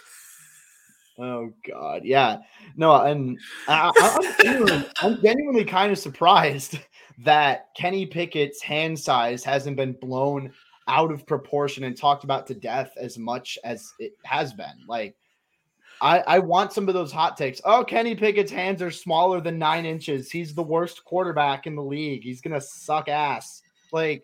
[1.22, 2.04] oh God.
[2.04, 2.38] Yeah.
[2.76, 6.80] No, and I, am genuinely, I'm genuinely kind of surprised
[7.20, 10.52] that Kenny Pickett's hand size hasn't been blown
[10.88, 14.74] out of proportion and talked about to death as much as it has been.
[14.88, 15.16] Like
[16.02, 17.62] I, I want some of those hot takes.
[17.64, 20.32] Oh, Kenny Pickett's hands are smaller than nine inches.
[20.32, 22.24] He's the worst quarterback in the league.
[22.24, 23.62] He's gonna suck ass.
[23.92, 24.24] Like,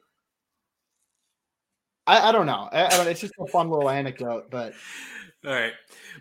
[2.08, 2.68] I, I don't know.
[2.72, 4.74] I, I don't, it's just a fun little anecdote, but
[5.46, 5.74] All right.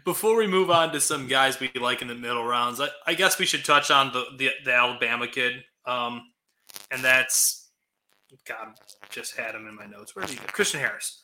[0.05, 3.15] Before we move on to some guys we like in the middle rounds, I, I
[3.15, 6.31] guess we should touch on the the, the Alabama kid, um,
[6.91, 7.71] and that's
[8.47, 8.75] God.
[9.11, 10.15] Just had him in my notes.
[10.15, 10.43] Where he go?
[10.49, 11.23] Christian Harris,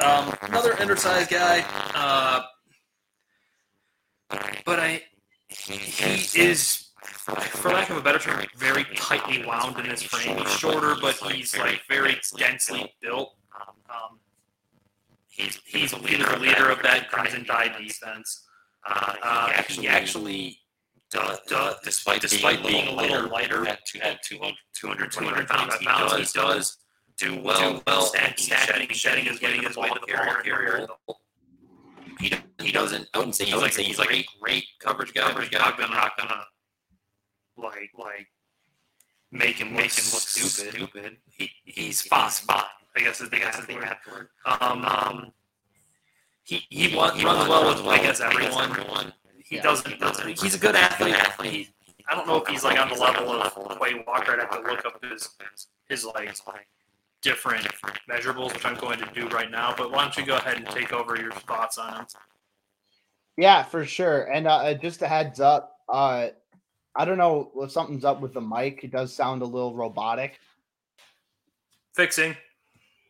[0.00, 2.42] um, another undersized guy, uh,
[4.64, 5.02] but I
[5.48, 6.88] he is,
[7.26, 10.38] for lack of a better term, very tightly wound in his frame.
[10.38, 13.34] He's shorter, but he's like very densely built.
[13.88, 14.18] Um,
[15.34, 18.44] he's he's a leader, a leader of that Crimson Tide defense.
[18.86, 20.58] Uh, uh, he actually,
[21.10, 25.48] does, does, despite despite being, being a little lighter at, two, at 200, 200, 200
[25.48, 26.76] pounds, he does, he does
[27.16, 30.86] do well, do well stacking, stacking, shedding, is getting his way to the ball carrier.
[32.20, 33.08] He, he doesn't.
[33.14, 35.28] I wouldn't say he's, like, say he's like a great coverage guy.
[35.28, 35.58] Coverage guy.
[35.58, 36.44] Not gonna, not gonna
[37.56, 38.26] like like
[39.32, 40.74] make him make him look stupid.
[40.74, 41.16] stupid.
[41.26, 42.24] He, he's fine.
[42.24, 42.64] He's fine.
[42.96, 44.28] I guess is the guess is the word.
[44.46, 45.32] Um, um,
[46.44, 48.70] he he, he, runs, he runs well with I guess everyone.
[48.70, 49.12] everyone.
[49.44, 49.62] He yeah.
[49.62, 50.40] doesn't, doesn't.
[50.40, 51.14] He's a good athlete.
[51.14, 51.70] athlete.
[52.08, 54.32] I don't know if he's like on the level of Quay Walker.
[54.32, 55.28] I'd have to look up his
[55.88, 56.34] his like
[57.22, 57.66] different
[58.08, 59.74] measurables, which I'm going to do right now.
[59.76, 62.06] But why don't you go ahead and take over your thoughts on him?
[63.36, 64.30] Yeah, for sure.
[64.30, 66.28] And uh, just a heads up, uh,
[66.94, 68.84] I don't know if something's up with the mic.
[68.84, 70.38] It does sound a little robotic.
[71.94, 72.36] Fixing.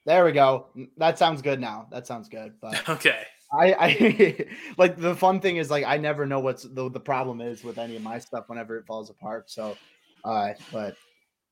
[0.06, 0.66] There we go.
[0.98, 1.86] That sounds good now.
[1.90, 2.54] That sounds good.
[2.60, 3.22] But okay.
[3.52, 4.46] I, I
[4.78, 7.78] like the fun thing is like I never know what's the, the problem is with
[7.78, 9.50] any of my stuff whenever it falls apart.
[9.50, 9.76] So,
[10.24, 10.96] uh, but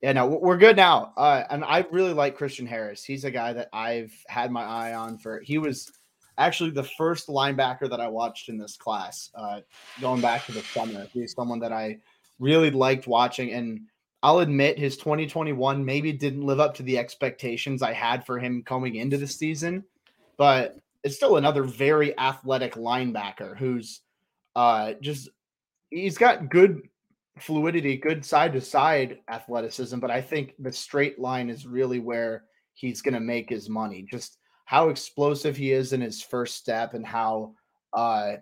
[0.03, 1.13] yeah, no, we're good now.
[1.17, 3.05] Uh, and I really like Christian Harris.
[3.05, 5.41] He's a guy that I've had my eye on for.
[5.41, 5.93] He was
[6.39, 9.31] actually the first linebacker that I watched in this class.
[9.35, 9.61] Uh,
[10.01, 11.99] going back to the summer, he's someone that I
[12.41, 13.83] really liked watching, and
[14.23, 18.63] I'll admit his 2021 maybe didn't live up to the expectations I had for him
[18.63, 19.85] coming into the season,
[20.37, 24.01] but it's still another very athletic linebacker who's
[24.55, 25.29] uh, just
[25.91, 26.83] he's got good
[27.39, 32.45] fluidity, good side to side athleticism, but I think the straight line is really where
[32.75, 34.07] he's going to make his money.
[34.09, 37.55] Just how explosive he is in his first step and how
[37.93, 38.35] uh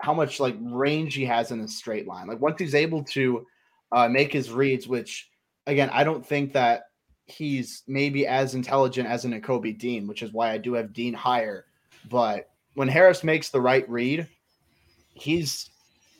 [0.00, 2.26] how much like range he has in a straight line.
[2.26, 3.44] Like once he's able to
[3.92, 5.30] uh, make his reads, which
[5.66, 6.84] again, I don't think that
[7.26, 11.14] he's maybe as intelligent as an Nakobe Dean, which is why I do have Dean
[11.14, 11.66] higher.
[12.08, 14.26] But when Harris makes the right read,
[15.14, 15.70] he's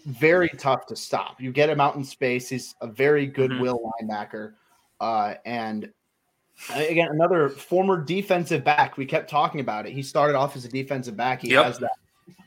[0.07, 1.41] very tough to stop.
[1.41, 2.49] You get him out in space.
[2.49, 3.63] He's a very good mm-hmm.
[3.63, 4.55] will linebacker.
[5.01, 5.91] Uh, and
[6.75, 8.97] again, another former defensive back.
[8.97, 9.93] We kept talking about it.
[9.93, 11.43] He started off as a defensive back.
[11.43, 11.65] He yep.
[11.65, 11.93] has that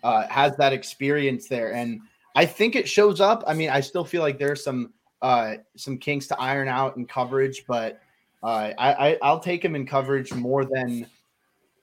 [0.03, 2.01] uh, has that experience there, and
[2.35, 3.43] I think it shows up.
[3.47, 7.07] I mean, I still feel like there's some uh, some kinks to iron out in
[7.07, 8.01] coverage, but
[8.43, 11.07] uh, I, I will take him in coverage more than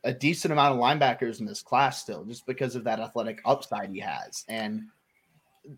[0.05, 3.91] a decent amount of linebackers in this class still, just because of that athletic upside
[3.91, 4.45] he has.
[4.49, 4.85] And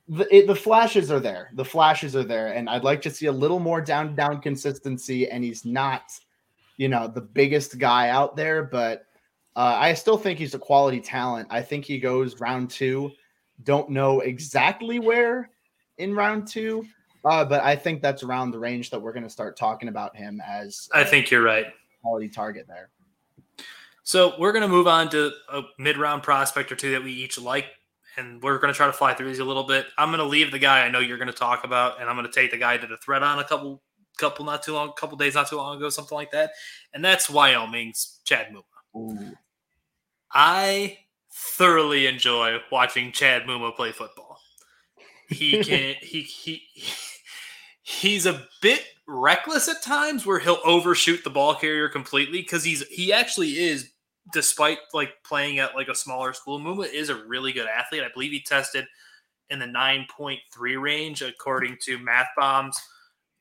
[0.08, 1.50] the, it, the flashes are there.
[1.54, 5.30] The flashes are there, and I'd like to see a little more down down consistency.
[5.30, 6.12] And he's not,
[6.78, 9.06] you know, the biggest guy out there, but
[9.54, 11.46] uh, I still think he's a quality talent.
[11.50, 13.12] I think he goes round two.
[13.62, 15.50] Don't know exactly where
[15.98, 16.84] in round two,
[17.24, 20.16] uh, but I think that's around the range that we're going to start talking about
[20.16, 20.88] him as.
[20.92, 21.66] I think you're right.
[22.02, 22.90] Quality target there.
[24.02, 27.38] So we're going to move on to a mid-round prospect or two that we each
[27.38, 27.66] like,
[28.16, 29.86] and we're going to try to fly through these a little bit.
[29.96, 32.16] I'm going to leave the guy I know you're going to talk about, and I'm
[32.16, 33.80] going to take the guy to the thread on a couple,
[34.18, 36.50] couple not too long, couple days not too long ago, something like that,
[36.92, 38.98] and that's Wyoming's Chad Muma.
[38.98, 39.36] Ooh.
[40.32, 40.98] I
[41.30, 44.40] thoroughly enjoy watching Chad Muma play football.
[45.28, 46.62] He can he he
[47.82, 52.86] he's a bit reckless at times where he'll overshoot the ball carrier completely because he's
[52.88, 53.90] he actually is
[54.32, 58.02] despite like playing at like a smaller school Muma is a really good athlete.
[58.02, 58.86] I believe he tested
[59.50, 60.38] in the 9.3
[60.80, 62.80] range according to math bombs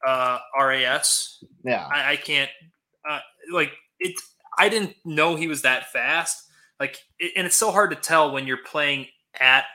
[0.06, 1.88] uh ras yeah.
[1.94, 2.50] I, I can't
[3.10, 3.20] uh,
[3.54, 4.20] like it
[4.58, 6.48] i didn't know he was that fast.
[6.80, 6.98] Like
[7.36, 9.08] and it's so hard to tell when you're playing
[9.40, 9.66] at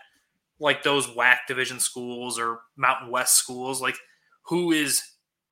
[0.59, 3.81] like those WAC division schools or Mountain West schools.
[3.81, 3.97] Like
[4.49, 5.03] who is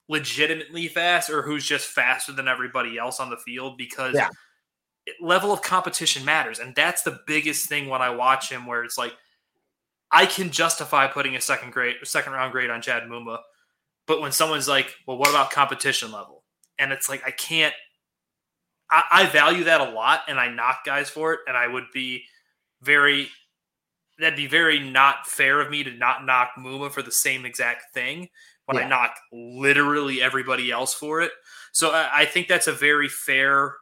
[0.09, 4.29] legitimately fast or who's just faster than everybody else on the field because yeah.
[5.21, 6.59] level of competition matters.
[6.59, 9.15] And that's the biggest thing when I watch him where it's like
[10.11, 13.39] I can justify putting a second grade second round grade on Chad Muma
[14.07, 16.45] but when someone's like well what about competition level?
[16.79, 17.75] And it's like I can't
[18.91, 21.85] I, I value that a lot, and I knock guys for it, and I would
[21.93, 22.25] be
[22.83, 23.29] very
[24.19, 27.93] that'd be very not fair of me to not knock Muma for the same exact
[27.93, 28.29] thing
[28.67, 28.87] when yeah.
[28.87, 31.33] I knock literally everybody else for it.
[31.73, 33.75] So I, I, think that's a very fair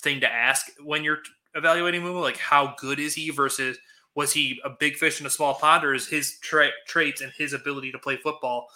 [0.00, 1.18] thing to ask when you're
[1.54, 2.20] evaluating Muma.
[2.20, 3.78] Like, how good is he versus
[4.14, 7.32] Was he a big fish in a small pond, or is his tra- traits and
[7.36, 8.68] his ability to play football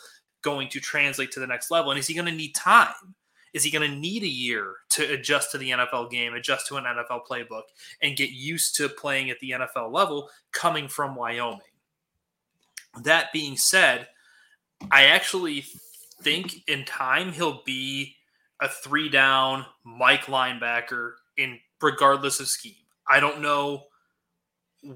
[0.42, 1.90] going to translate to the next level?
[1.90, 3.14] And is he going to need time?
[3.52, 6.76] Is he going to need a year to adjust to the NFL game, adjust to
[6.76, 7.64] an NFL playbook,
[8.00, 11.60] and get used to playing at the NFL level coming from Wyoming?
[13.02, 14.08] That being said,
[14.90, 15.64] I actually
[16.22, 18.16] think in time he'll be
[18.60, 22.74] a three down Mike linebacker in regardless of scheme.
[23.08, 23.84] I don't know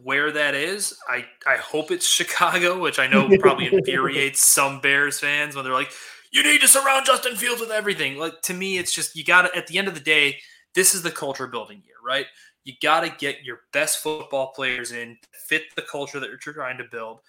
[0.03, 0.97] where that is.
[1.09, 5.75] I, I hope it's Chicago, which I know probably infuriates some Bears fans when they're
[5.75, 5.93] like,
[6.33, 8.19] you need to surround Justin Fields with everything.
[8.19, 10.39] Like to me, it's just you got to at the end of the day,
[10.75, 12.27] this is the culture building year, right?
[12.65, 15.17] You got to get your best football players in,
[15.49, 17.21] fit the culture that you're trying to build,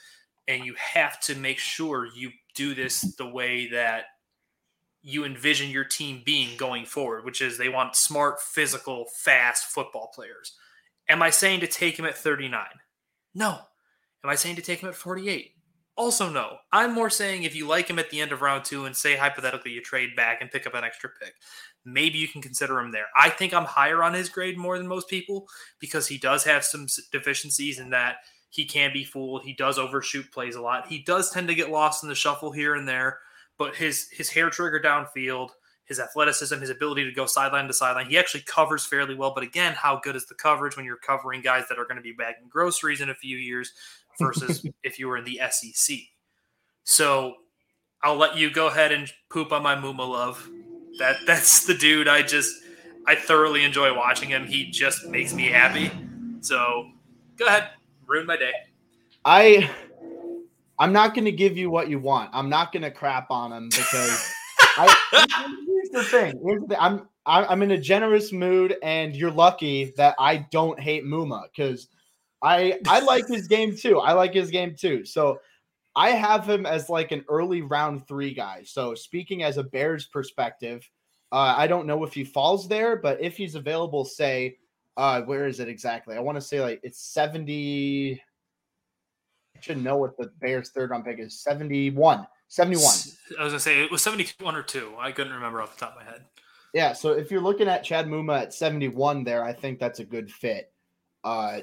[0.47, 4.05] and you have to make sure you do this the way that
[5.01, 10.11] you envision your team being going forward, which is they want smart, physical, fast football
[10.13, 10.57] players.
[11.07, 12.65] Am I saying to take him at 39?
[13.33, 13.59] No.
[14.23, 15.51] Am I saying to take him at 48?
[15.95, 16.57] Also, no.
[16.71, 19.15] I'm more saying if you like him at the end of round two and say
[19.15, 21.33] hypothetically you trade back and pick up an extra pick,
[21.85, 23.07] maybe you can consider him there.
[23.15, 25.47] I think I'm higher on his grade more than most people
[25.79, 28.17] because he does have some deficiencies in that
[28.49, 29.43] he can be fooled.
[29.43, 30.87] He does overshoot plays a lot.
[30.87, 33.19] He does tend to get lost in the shuffle here and there,
[33.57, 35.49] but his his hair trigger downfield,
[35.85, 39.33] his athleticism, his ability to go sideline to sideline, he actually covers fairly well.
[39.33, 42.01] But again, how good is the coverage when you're covering guys that are going to
[42.01, 43.73] be bagging groceries in a few years?
[44.19, 45.97] versus if you were in the SEC.
[46.83, 47.35] So
[48.03, 50.49] I'll let you go ahead and poop on my Muma love.
[50.99, 52.53] That that's the dude I just
[53.05, 54.45] I thoroughly enjoy watching him.
[54.45, 55.91] He just makes me happy.
[56.41, 56.89] So
[57.37, 57.69] go ahead,
[58.07, 58.53] ruin my day.
[59.25, 59.69] I
[60.79, 62.29] I'm not going to give you what you want.
[62.33, 64.31] I'm not going to crap on him because
[64.77, 64.95] I,
[65.67, 66.39] here's the thing.
[66.45, 66.77] Here's the thing.
[66.79, 71.89] I'm I'm in a generous mood, and you're lucky that I don't hate Muma because
[72.41, 73.99] I I like his game too.
[73.99, 75.03] I like his game too.
[75.03, 75.39] So
[75.95, 78.61] I have him as like an early round three guy.
[78.63, 80.89] So speaking as a Bears perspective,
[81.31, 84.57] uh, I don't know if he falls there, but if he's available, say,
[84.97, 86.15] uh, where is it exactly?
[86.15, 88.21] I want to say like it's 70.
[89.55, 92.27] I should know what the Bears third round pick is 71.
[92.49, 92.83] 71.
[93.39, 94.93] I was gonna say it was 71 or two.
[94.97, 96.25] I couldn't remember off the top of my head.
[96.73, 100.05] Yeah, so if you're looking at Chad Muma at 71 there, I think that's a
[100.05, 100.71] good fit.
[101.23, 101.59] Uh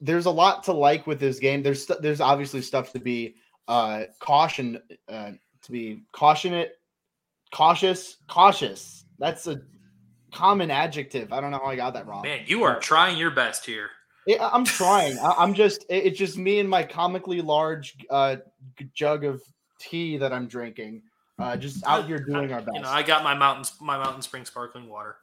[0.00, 1.62] there's a lot to like with this game.
[1.62, 3.36] There's there's obviously stuff to be
[3.68, 6.74] uh caution uh, to be cautionate
[7.54, 9.04] cautious cautious.
[9.18, 9.62] That's a
[10.34, 11.32] common adjective.
[11.32, 12.22] I don't know how I got that wrong.
[12.22, 13.90] Man, you are trying your best here.
[14.26, 15.18] Yeah, I'm trying.
[15.18, 18.36] I, am just it's just me and my comically large uh
[18.94, 19.42] jug of
[19.78, 21.02] tea that I'm drinking.
[21.38, 22.74] Uh, just out here doing our best.
[22.74, 25.16] You know, I got my mountains, my mountain spring sparkling water.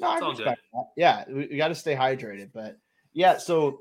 [0.00, 0.84] No, I respect that.
[0.96, 2.76] Yeah, we, we got to stay hydrated, but
[3.12, 3.36] yeah.
[3.36, 3.80] So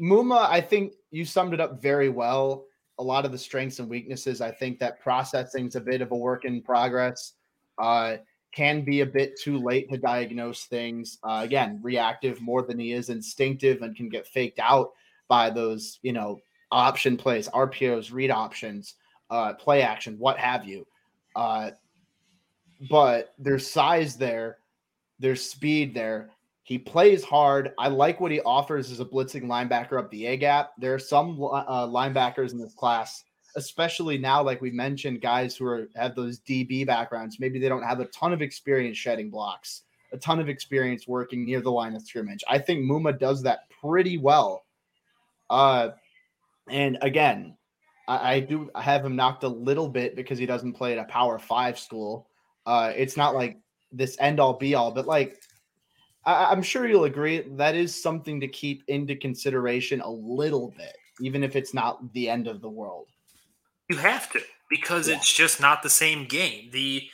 [0.00, 2.64] Muma, I think you summed it up very well.
[2.98, 4.40] A lot of the strengths and weaknesses.
[4.40, 7.34] I think that processing is a bit of a work in progress.
[7.78, 8.16] Uh,
[8.58, 11.18] can be a bit too late to diagnose things.
[11.22, 14.94] Uh, again, reactive more than he is instinctive and can get faked out
[15.28, 16.40] by those, you know,
[16.72, 18.94] option plays, RPOs, read options,
[19.30, 20.84] uh, play action, what have you.
[21.36, 21.70] Uh,
[22.90, 24.58] but there's size there,
[25.20, 26.30] there's speed there,
[26.64, 27.74] he plays hard.
[27.78, 30.72] I like what he offers as a blitzing linebacker up the A gap.
[30.78, 33.22] There are some uh, linebackers in this class,
[33.56, 37.40] especially now, like we mentioned, guys who are, have those DB backgrounds.
[37.40, 39.82] Maybe they don't have a ton of experience shedding blocks,
[40.12, 42.44] a ton of experience working near the line of scrimmage.
[42.48, 44.64] I think Muma does that pretty well.
[45.50, 45.90] Uh,
[46.68, 47.56] and again,
[48.06, 51.04] I, I do have him knocked a little bit because he doesn't play at a
[51.04, 52.28] Power Five school.
[52.66, 53.58] Uh, it's not like
[53.92, 55.40] this end all be all, but like
[56.28, 60.94] I, am sure you'll agree that is something to keep into consideration a little bit,
[61.20, 63.08] even if it's not the end of the world.
[63.88, 65.16] You have to because yeah.
[65.16, 66.70] it's just not the same game.
[66.72, 67.08] The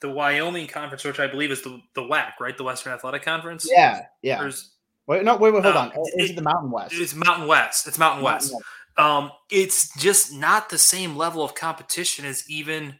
[0.00, 2.56] the Wyoming conference, which I believe is the the WAC, right?
[2.56, 3.66] The Western Athletic Conference.
[3.70, 4.40] Yeah, yeah.
[4.40, 4.72] There's,
[5.06, 6.00] wait, no, wait, wait, hold um, on.
[6.18, 6.94] Is it, it the Mountain West?
[6.94, 7.86] It's Mountain West.
[7.86, 8.52] It's Mountain, Mountain West.
[8.52, 8.64] West.
[8.98, 12.98] Um, it's just not the same level of competition as even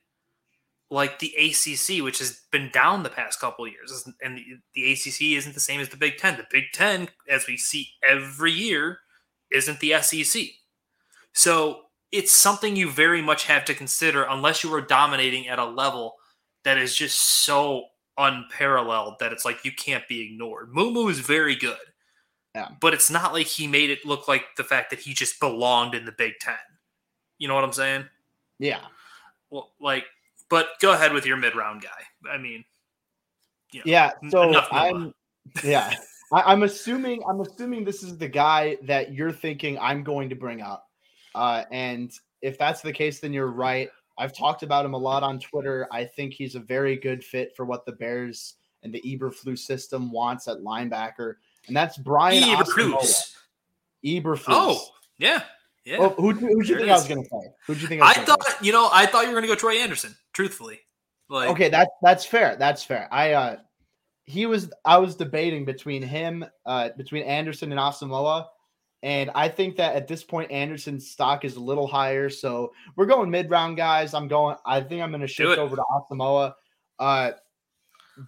[0.91, 4.45] like the ACC, which has been down the past couple years, and the,
[4.75, 6.37] the, ACC isn't the same as the Big Ten.
[6.37, 8.99] The Big Ten, as we see every year,
[9.51, 10.43] isn't the SEC.
[11.33, 11.82] So
[12.13, 16.17] it's something you very much have to consider, unless you are dominating at a level
[16.65, 17.87] that is just so
[18.19, 20.71] unparalleled that it's like you can't be ignored.
[20.73, 21.77] Muma is very good,
[22.55, 22.69] yeah.
[22.81, 25.95] but it's not like he made it look like the fact that he just belonged
[25.95, 26.55] in the Big Ten.
[27.39, 28.05] You know what I'm saying?
[28.59, 28.81] Yeah.
[29.51, 30.05] Well, like
[30.53, 32.31] but go ahead with your mid round guy.
[32.31, 32.63] I mean,
[33.73, 34.11] you know, yeah.
[34.29, 35.15] So I'm,
[35.65, 35.95] yeah.
[36.31, 40.35] I, am assuming I'm assuming this is the guy that you're thinking I'm going to
[40.37, 40.91] bring up.
[41.35, 43.89] Uh, and if that's the case, then you're right.
[44.19, 45.89] I've talked about him a lot on Twitter.
[45.91, 50.11] I think he's a very good fit for what the Bears and the Eberflus system
[50.13, 51.35] wants at linebacker,
[51.69, 53.37] and that's Brian Eberflus.
[54.05, 54.45] Eberflus.
[54.49, 54.85] Oh,
[55.19, 55.43] yeah.
[55.85, 55.99] Yeah.
[55.99, 56.89] Well, who who you think.
[56.89, 57.53] I was going to say?
[57.67, 58.03] Who do you think?
[58.03, 58.55] I, I thought say?
[58.63, 60.15] you know I thought you were going to go Troy Anderson.
[60.33, 60.79] Truthfully,
[61.29, 62.55] like okay, that that's fair.
[62.55, 63.09] That's fair.
[63.11, 63.57] I uh,
[64.25, 68.47] he was I was debating between him, uh, between Anderson and Asamoah,
[69.03, 72.31] and I think that at this point Anderson's stock is a little higher.
[72.31, 74.15] So we're going mid round, guys.
[74.15, 74.57] I'm going.
[74.65, 76.55] I think I'm going to shift over to Asamoah.
[76.99, 77.33] Uh,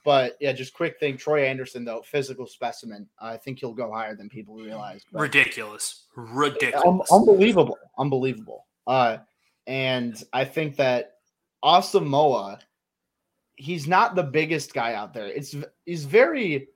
[0.05, 1.17] but yeah, just quick thing.
[1.17, 3.09] Troy Anderson, though, physical specimen.
[3.21, 5.03] I think he'll go higher than people realize.
[5.13, 6.07] But, Ridiculous.
[6.17, 6.85] Ridiculous.
[6.87, 7.79] Um, unbelievable.
[7.99, 8.67] Unbelievable.
[8.87, 9.19] Uh,
[9.67, 11.19] and I think that
[11.65, 12.59] Asamoah,
[13.57, 15.27] he's not the biggest guy out there.
[15.27, 15.55] It's
[15.87, 16.69] he's very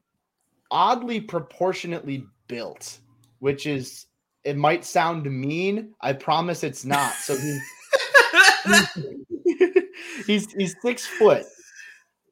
[0.70, 2.98] oddly proportionately built,
[3.40, 4.06] which is
[4.44, 5.94] it might sound mean.
[6.00, 7.12] I promise it's not.
[7.14, 7.60] So he's
[9.44, 11.44] he's, he's, he's six foot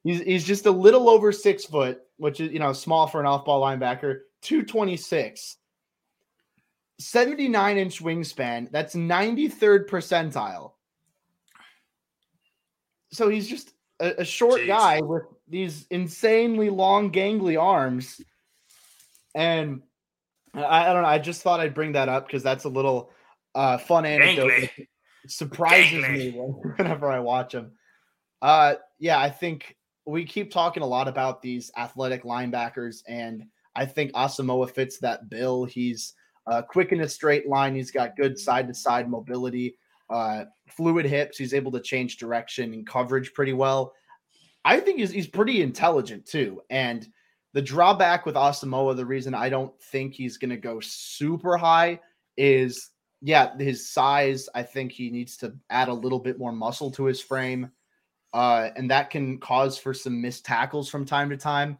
[0.07, 3.25] He's, he's just a little over six foot, which is, you know, small for an
[3.25, 5.57] off ball linebacker, 226,
[6.97, 8.71] 79 inch wingspan.
[8.71, 10.71] That's 93rd percentile.
[13.11, 14.67] So he's just a, a short Jeez.
[14.67, 18.21] guy with these insanely long, gangly arms.
[19.35, 19.81] And
[20.53, 21.09] I, I, don't know.
[21.09, 23.11] I just thought I'd bring that up because that's a little
[23.55, 24.69] uh, fun anecdote.
[25.27, 26.31] surprises me
[26.77, 27.71] whenever I watch him.
[28.41, 29.75] Uh, yeah, I think
[30.05, 33.43] we keep talking a lot about these athletic linebackers, and
[33.75, 35.65] I think Asamoah fits that bill.
[35.65, 36.13] He's
[36.47, 37.75] uh, quick in a straight line.
[37.75, 39.77] He's got good side to side mobility,
[40.09, 41.37] uh, fluid hips.
[41.37, 43.93] He's able to change direction and coverage pretty well.
[44.63, 46.61] I think he's, he's pretty intelligent too.
[46.69, 47.07] And
[47.57, 51.99] the drawback with Asamoah, the reason I don't think he's going to go super high
[52.37, 52.91] is,
[53.21, 54.47] yeah, his size.
[54.53, 57.71] I think he needs to add a little bit more muscle to his frame
[58.33, 61.77] uh, and that can cause for some missed tackles from time to time.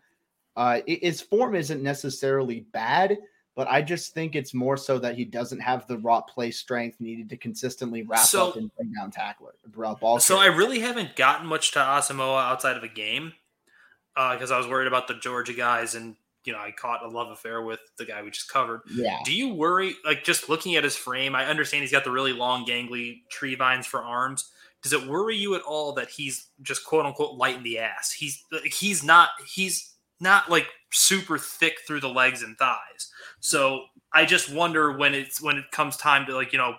[0.56, 3.18] Uh, his form isn't necessarily bad,
[3.56, 7.00] but I just think it's more so that he doesn't have the raw play strength
[7.00, 9.54] needed to consistently wrap so, up and bring down tackler.
[10.00, 13.34] Ball so I really haven't gotten much to Asamoah outside of a game
[14.34, 17.08] because uh, I was worried about the Georgia guys and you know I caught a
[17.08, 18.82] love affair with the guy we just covered.
[18.92, 19.20] Yeah.
[19.24, 21.36] Do you worry like just looking at his frame?
[21.36, 24.50] I understand he's got the really long gangly tree vines for arms
[24.82, 28.12] does it worry you at all that he's just quote unquote light in the ass?
[28.12, 33.12] He's like he's not he's not like super thick through the legs and thighs.
[33.40, 36.76] So I just wonder when it's when it comes time to like you know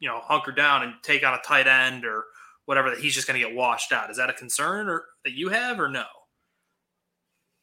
[0.00, 2.24] you know hunker down and take on a tight end or
[2.66, 4.10] whatever that he's just going to get washed out.
[4.10, 6.04] Is that a concern or that you have or no?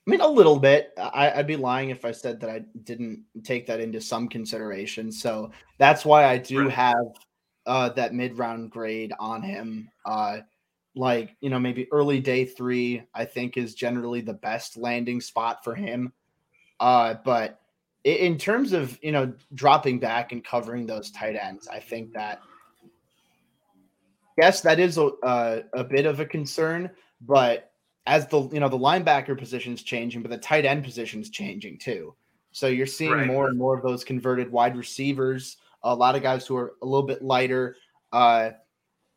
[0.07, 0.93] I mean, a little bit.
[0.97, 5.11] I, would be lying if I said that I didn't take that into some consideration.
[5.11, 6.71] So that's why I do right.
[6.71, 7.05] have
[7.67, 9.89] uh, that mid round grade on him.
[10.03, 10.39] Uh,
[10.95, 15.63] like, you know, maybe early day three, I think is generally the best landing spot
[15.63, 16.11] for him.
[16.79, 17.61] Uh, but
[18.03, 22.41] in terms of, you know, dropping back and covering those tight ends, I think that,
[24.37, 26.89] yes, that is a, a, a bit of a concern,
[27.21, 27.70] but
[28.05, 31.29] as the, you know, the linebacker position is changing, but the tight end position is
[31.29, 32.15] changing too.
[32.51, 33.27] So you're seeing right.
[33.27, 36.85] more and more of those converted wide receivers a lot of guys who are a
[36.85, 37.75] little bit lighter,
[38.11, 38.51] uh,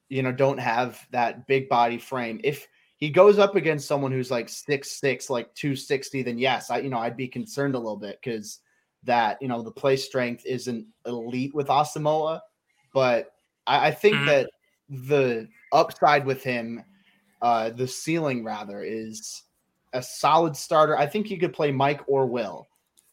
[0.08, 2.40] you know, don't have that big body frame.
[2.44, 2.66] If
[2.96, 6.78] he goes up against someone who's like six six, like two sixty, then yes, I
[6.78, 8.60] you know I'd be concerned a little bit because
[9.02, 12.40] that you know the play strength isn't elite with Asamoah,
[12.92, 13.32] but
[13.66, 14.26] I, I think mm-hmm.
[14.26, 14.50] that
[14.88, 16.84] the upside with him,
[17.44, 19.44] uh, the ceiling rather, is
[19.92, 20.98] a solid starter.
[20.98, 22.66] I think he could play Mike or Will,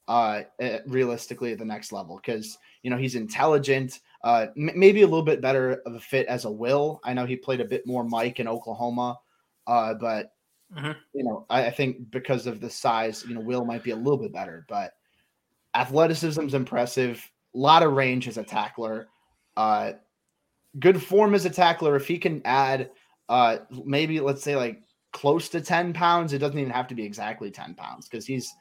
[0.07, 0.41] uh,
[0.87, 5.23] realistically at the next level because you know, he's intelligent, uh, m- maybe a little
[5.23, 6.99] bit better of a fit as a Will.
[7.03, 9.19] I know he played a bit more Mike in Oklahoma,
[9.67, 10.33] uh, but
[10.75, 10.91] mm-hmm.
[11.13, 13.95] you know, I, I, think because of the size, you know, Will might be a
[13.95, 14.65] little bit better.
[14.67, 14.93] But
[15.75, 19.09] athleticism's impressive, a lot of range as a tackler,
[19.57, 19.93] uh,
[20.79, 21.95] good form as a tackler.
[21.95, 22.89] If he can add,
[23.29, 24.81] uh, maybe let's say like
[25.13, 28.53] close to ten pounds, it doesn't even have to be exactly ten pounds because he's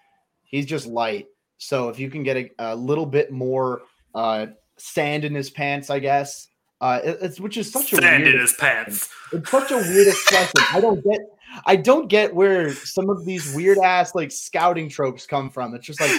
[0.45, 1.27] he's just light.
[1.59, 3.83] So if you can get a, a little bit more
[4.15, 4.47] uh,
[4.79, 6.49] sand in his pants, I guess.
[6.81, 9.09] Uh, it, it's which is such sand a sand in his pants.
[9.33, 10.61] It's such a weird expression.
[10.73, 11.21] I don't get.
[11.67, 15.75] I don't get where some of these weird ass like scouting tropes come from.
[15.75, 16.13] It's just like,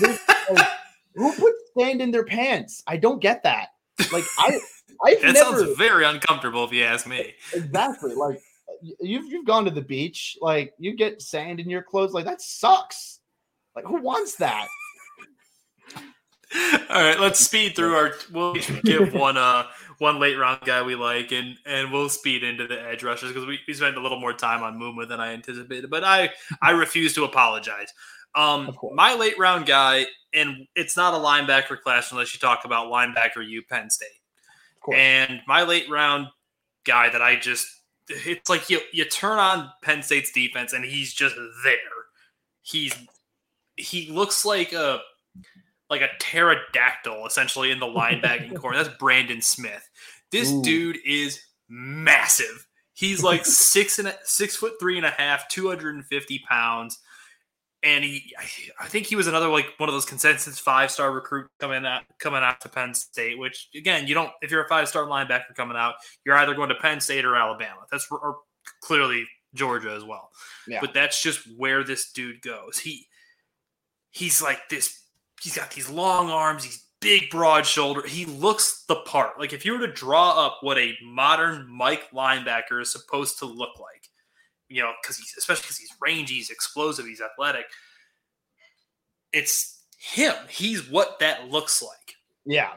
[0.50, 0.68] like
[1.14, 2.82] who put sand in their pants?
[2.86, 3.68] I don't get that.
[4.12, 4.60] Like I,
[5.04, 7.34] i that never, sounds very uncomfortable if you ask me.
[7.52, 8.14] Exactly.
[8.14, 8.40] Like
[9.00, 10.36] you've you've gone to the beach.
[10.40, 12.12] Like you get sand in your clothes.
[12.12, 13.20] Like that sucks.
[13.74, 14.68] Like, who wants that?
[16.90, 18.12] All right, let's speed through our.
[18.30, 19.64] We'll give one uh
[19.98, 23.46] one late round guy we like, and and we'll speed into the edge rushers because
[23.46, 25.88] we, we spent a little more time on movement than I anticipated.
[25.88, 26.30] But I
[26.60, 27.92] I refuse to apologize.
[28.34, 32.92] Um, my late round guy, and it's not a linebacker class unless you talk about
[32.92, 34.08] linebacker U Penn State.
[34.90, 36.28] And my late round
[36.84, 37.66] guy that I just
[38.08, 41.76] it's like you you turn on Penn State's defense and he's just there.
[42.62, 42.94] He's
[43.76, 45.00] he looks like a
[45.90, 48.74] like a pterodactyl essentially in the linebacking corps.
[48.74, 49.88] That's Brandon Smith.
[50.30, 50.62] This Ooh.
[50.62, 52.66] dude is massive.
[52.94, 56.40] He's like six and a, six foot three and a half, two hundred and fifty
[56.48, 56.98] pounds,
[57.82, 58.32] and he
[58.80, 62.02] I think he was another like one of those consensus five star recruit coming out
[62.18, 63.38] coming out to Penn State.
[63.38, 66.68] Which again, you don't if you're a five star linebacker coming out, you're either going
[66.68, 67.80] to Penn State or Alabama.
[67.90, 68.38] That's or
[68.82, 70.30] clearly Georgia as well.
[70.66, 70.78] Yeah.
[70.80, 72.78] But that's just where this dude goes.
[72.78, 73.06] He
[74.10, 75.02] he's like this
[75.42, 78.06] he's got these long arms, he's big, broad shoulder.
[78.06, 79.38] He looks the part.
[79.38, 83.46] Like if you were to draw up what a modern Mike linebacker is supposed to
[83.46, 84.08] look like,
[84.72, 87.66] you know, because he's especially because he's rangy, he's explosive, he's athletic.
[89.32, 90.34] It's him.
[90.48, 92.14] He's what that looks like.
[92.44, 92.72] Yeah.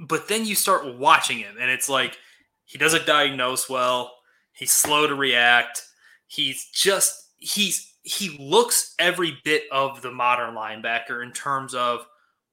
[0.00, 2.16] But then you start watching him, and it's like
[2.64, 4.14] he doesn't diagnose well.
[4.54, 5.82] He's slow to react.
[6.26, 12.06] He's just he's he looks every bit of the modern linebacker in terms of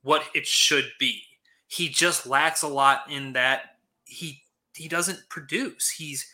[0.03, 1.21] what it should be.
[1.67, 3.61] He just lacks a lot in that
[4.03, 4.41] he
[4.75, 5.89] he doesn't produce.
[5.89, 6.25] He's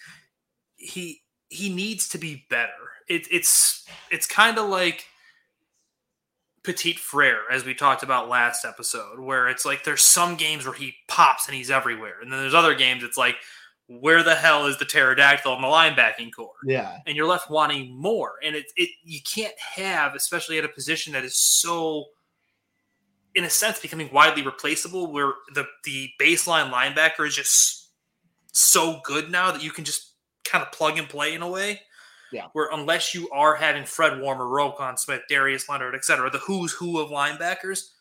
[0.76, 1.22] he
[1.56, 2.72] he needs to be better.
[3.08, 5.06] It, it's it's kind of like
[6.64, 10.74] Petit Frere, as we talked about last episode, where it's like there's some games where
[10.74, 13.36] he pops and he's everywhere, and then there's other games it's like
[13.88, 16.56] where the hell is the pterodactyl in the linebacking corps?
[16.66, 16.98] Yeah.
[17.06, 18.34] And you're left wanting more.
[18.44, 22.06] And it, it you can't have, especially at a position that is so
[23.36, 27.92] in a sense becoming widely replaceable where the the baseline linebacker is just
[28.54, 30.15] so good now that you can just
[30.46, 31.82] kind of plug and play in a way.
[32.32, 32.48] Yeah.
[32.54, 37.00] Where unless you are having Fred Warner, Roquan Smith, Darius Leonard, etc., the who's who
[37.00, 37.92] of linebackers,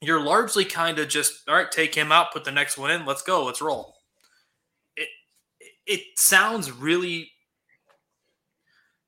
[0.00, 3.04] you're largely kind of just all right, take him out, put the next one in,
[3.04, 3.98] let's go, let's roll
[4.98, 5.08] it
[5.86, 7.30] it sounds really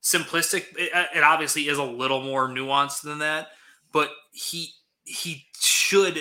[0.02, 0.64] simplistic.
[0.76, 3.48] It, uh, it, obviously is a little more nuanced than that,
[3.92, 4.72] but he
[5.04, 6.20] he should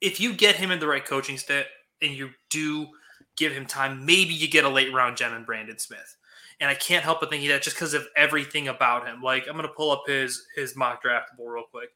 [0.00, 1.66] if you get him in the right coaching state
[2.02, 2.88] and you do
[3.36, 6.16] give him time, maybe you get a late round gem in Brandon Smith.
[6.60, 9.22] And I can't help but thinking that just because of everything about him.
[9.22, 11.90] Like I'm to pull up his his MockDraftable real quick,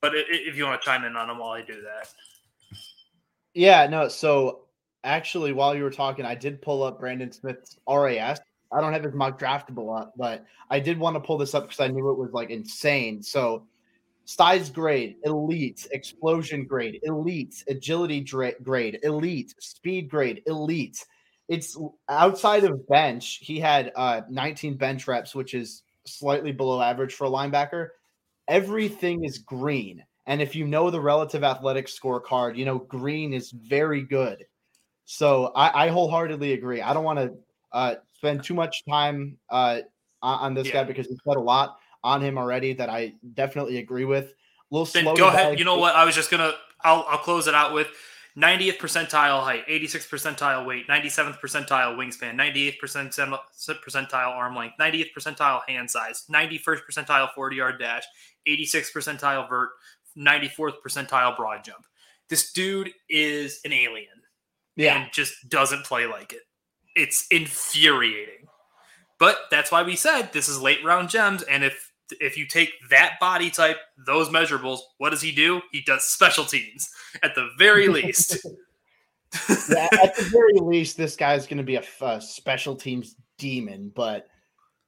[0.00, 2.08] but if you want to chime in on him while I do that.
[3.54, 4.08] Yeah, no.
[4.08, 4.66] So
[5.04, 8.40] actually, while you were talking, I did pull up Brandon Smith's RAS.
[8.72, 11.80] I don't have his MockDraftable up, but I did want to pull this up because
[11.80, 13.22] I knew it was like insane.
[13.22, 13.66] So,
[14.26, 21.02] size grade, elite, explosion grade, elite, agility dra- grade, elite, speed grade, elite.
[21.48, 23.38] It's outside of bench.
[23.40, 27.90] He had uh, 19 bench reps, which is slightly below average for a linebacker.
[28.48, 30.04] Everything is green.
[30.26, 34.44] And if you know the relative athletic scorecard, you know green is very good.
[35.04, 36.82] So I, I wholeheartedly agree.
[36.82, 37.32] I don't want to
[37.70, 39.82] uh, spend too much time uh,
[40.20, 40.72] on this yeah.
[40.72, 44.26] guy because we said a lot on him already that I definitely agree with.
[44.26, 45.58] A little then go ahead.
[45.58, 45.94] You know what?
[45.94, 46.52] I was just gonna.
[46.82, 47.88] I'll I'll close it out with
[48.38, 55.62] 90th percentile height, 86th percentile weight, 97th percentile wingspan, 98th percentile arm length, 90th percentile
[55.66, 58.04] hand size, 91st percentile 40 yard dash,
[58.46, 59.70] 86th percentile vert,
[60.16, 61.86] 94th percentile broad jump.
[62.28, 64.08] This dude is an alien
[64.76, 65.02] yeah.
[65.02, 66.42] and just doesn't play like it.
[66.94, 68.46] It's infuriating.
[69.18, 71.42] But that's why we said this is late round gems.
[71.42, 71.85] And if
[72.20, 75.60] if you take that body type, those measurables, what does he do?
[75.72, 76.90] He does special teams
[77.22, 78.46] at the very least.
[79.70, 83.92] yeah, at the very least, this guy's going to be a, a special teams demon.
[83.94, 84.28] But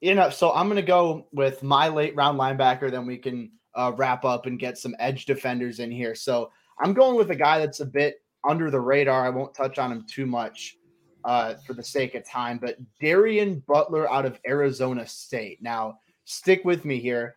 [0.01, 2.91] you know, so I'm going to go with my late round linebacker.
[2.91, 6.15] Then we can uh, wrap up and get some edge defenders in here.
[6.15, 6.51] So
[6.81, 9.27] I'm going with a guy that's a bit under the radar.
[9.27, 10.77] I won't touch on him too much
[11.25, 15.61] uh, for the sake of time, but Darien Butler out of Arizona State.
[15.61, 15.99] Now,
[16.29, 17.35] stick with me here.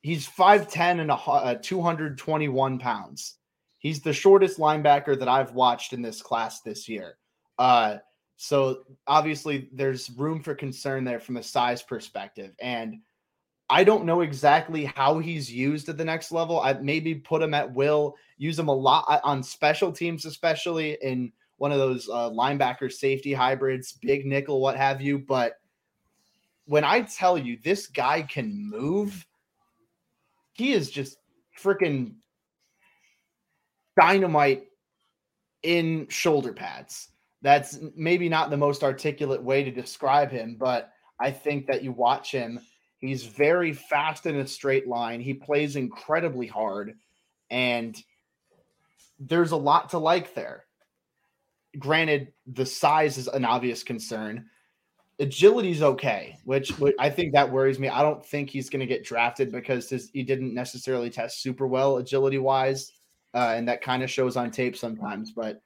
[0.00, 3.34] He's 5'10 and a, uh, 221 pounds.
[3.78, 7.18] He's the shortest linebacker that I've watched in this class this year.
[7.58, 7.98] Uh,
[8.36, 12.54] so obviously, there's room for concern there from a size perspective.
[12.60, 13.00] And
[13.68, 16.60] I don't know exactly how he's used at the next level.
[16.60, 20.96] I maybe put him at will, use him a lot uh, on special teams, especially
[21.02, 25.18] in one of those uh, linebacker safety hybrids, big nickel, what have you.
[25.18, 25.59] But
[26.70, 29.26] when I tell you this guy can move,
[30.52, 31.16] he is just
[31.60, 32.12] freaking
[34.00, 34.68] dynamite
[35.64, 37.08] in shoulder pads.
[37.42, 41.90] That's maybe not the most articulate way to describe him, but I think that you
[41.90, 42.60] watch him,
[42.98, 45.20] he's very fast in a straight line.
[45.20, 46.94] He plays incredibly hard,
[47.50, 48.00] and
[49.18, 50.66] there's a lot to like there.
[51.80, 54.46] Granted, the size is an obvious concern.
[55.20, 57.88] Agility's okay, which, which I think that worries me.
[57.88, 61.66] I don't think he's going to get drafted because his, he didn't necessarily test super
[61.66, 62.92] well agility wise,
[63.34, 65.32] uh, and that kind of shows on tape sometimes.
[65.32, 65.60] But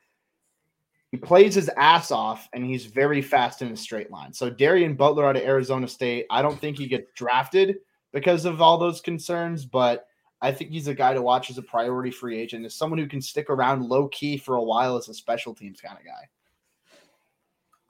[1.13, 4.33] he plays his ass off and he's very fast in a straight line.
[4.33, 7.77] So Darien Butler out of Arizona State, I don't think he gets drafted
[8.13, 10.09] because of all those concerns, but
[10.41, 13.07] I think he's a guy to watch as a priority free agent, as someone who
[13.07, 16.29] can stick around low key for a while as a special teams kind of guy.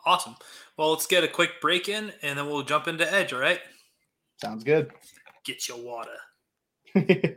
[0.06, 0.36] Awesome.
[0.76, 3.60] Well, let's get a quick break in and then we'll jump into Edge, all right?
[4.40, 4.90] Sounds good.
[5.44, 6.18] Get your water.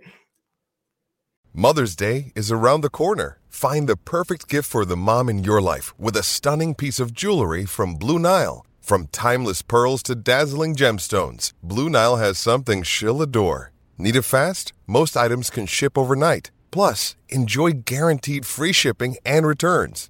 [1.54, 3.40] Mother's Day is around the corner.
[3.50, 7.14] Find the perfect gift for the mom in your life with a stunning piece of
[7.14, 8.66] jewelry from Blue Nile.
[8.80, 13.72] From timeless pearls to dazzling gemstones, Blue Nile has something she'll adore.
[13.98, 14.72] Need it fast?
[14.86, 16.52] Most items can ship overnight.
[16.72, 20.10] Plus, enjoy guaranteed free shipping and returns.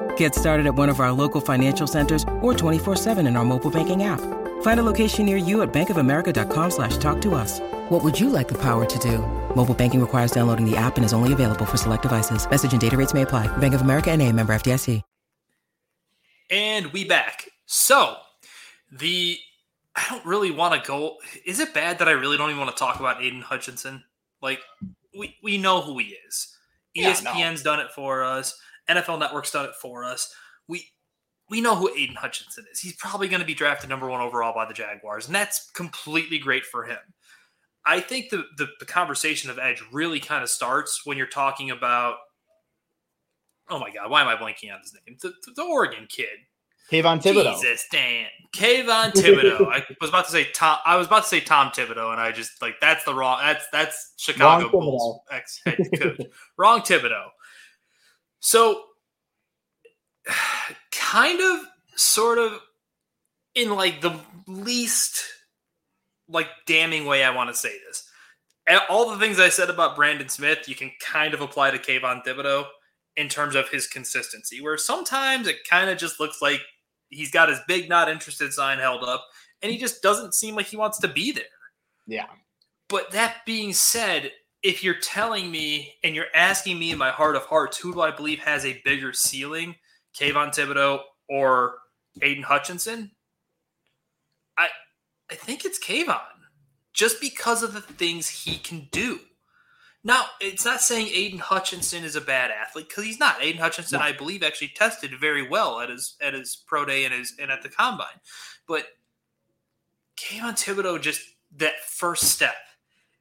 [0.17, 4.01] Get started at one of our local financial centers or 24-7 in our mobile banking
[4.03, 4.21] app.
[4.63, 7.59] Find a location near you at bankofamerica.com slash talk to us.
[7.89, 9.19] What would you like the power to do?
[9.55, 12.49] Mobile banking requires downloading the app and is only available for select devices.
[12.49, 13.45] Message and data rates may apply.
[13.57, 15.03] Bank of America and a member FDIC.
[16.49, 17.45] And we back.
[17.65, 18.17] So
[18.91, 19.37] the
[19.95, 21.15] I don't really want to go.
[21.45, 24.03] Is it bad that I really don't even want to talk about Aidan Hutchinson?
[24.41, 24.59] Like
[25.17, 26.55] we we know who he is.
[26.93, 28.59] Yeah, ESPN's done it for us.
[28.89, 30.33] NFL Network's done it for us.
[30.67, 30.87] We
[31.49, 32.79] we know who Aidan Hutchinson is.
[32.79, 36.39] He's probably going to be drafted number one overall by the Jaguars, and that's completely
[36.39, 36.99] great for him.
[37.85, 41.71] I think the, the, the conversation of edge really kind of starts when you're talking
[41.71, 42.15] about.
[43.69, 45.17] Oh my God, why am I blanking on his name?
[45.21, 46.27] The, the, the Oregon kid,
[46.91, 47.59] Kayvon Thibodeaux.
[47.61, 48.27] Jesus, Dan.
[48.53, 49.67] Kayvon Thibodeaux.
[49.67, 50.77] I was about to say Tom.
[50.85, 53.39] I was about to say Tom Thibodeau, and I just like that's the wrong.
[53.41, 56.19] That's that's Chicago Wrong Bulls ex head coach.
[56.57, 57.27] wrong Thibodeau.
[58.41, 58.83] So,
[60.91, 61.65] kind of,
[61.95, 62.59] sort of,
[63.55, 65.23] in like the least
[66.27, 68.07] like damning way I want to say this.
[68.89, 72.23] All the things I said about Brandon Smith, you can kind of apply to Kayvon
[72.25, 72.65] Thibodeaux
[73.17, 76.61] in terms of his consistency, where sometimes it kind of just looks like
[77.09, 79.25] he's got his big not interested sign held up
[79.61, 81.43] and he just doesn't seem like he wants to be there.
[82.07, 82.27] Yeah.
[82.87, 84.31] But that being said,
[84.63, 88.01] if you're telling me and you're asking me in my heart of hearts, who do
[88.01, 89.75] I believe has a bigger ceiling,
[90.15, 91.75] Kayvon Thibodeaux or
[92.21, 93.11] Aidan Hutchinson?
[94.57, 94.67] I
[95.29, 96.19] I think it's Kayvon,
[96.93, 99.19] just because of the things he can do.
[100.03, 103.41] Now, it's not saying Aidan Hutchinson is a bad athlete because he's not.
[103.41, 104.05] Aidan Hutchinson, No.
[104.05, 107.51] I believe, actually tested very well at his at his pro day and his and
[107.51, 108.19] at the combine.
[108.67, 108.85] But
[110.17, 111.21] Kayvon Thibodeaux just
[111.57, 112.55] that first step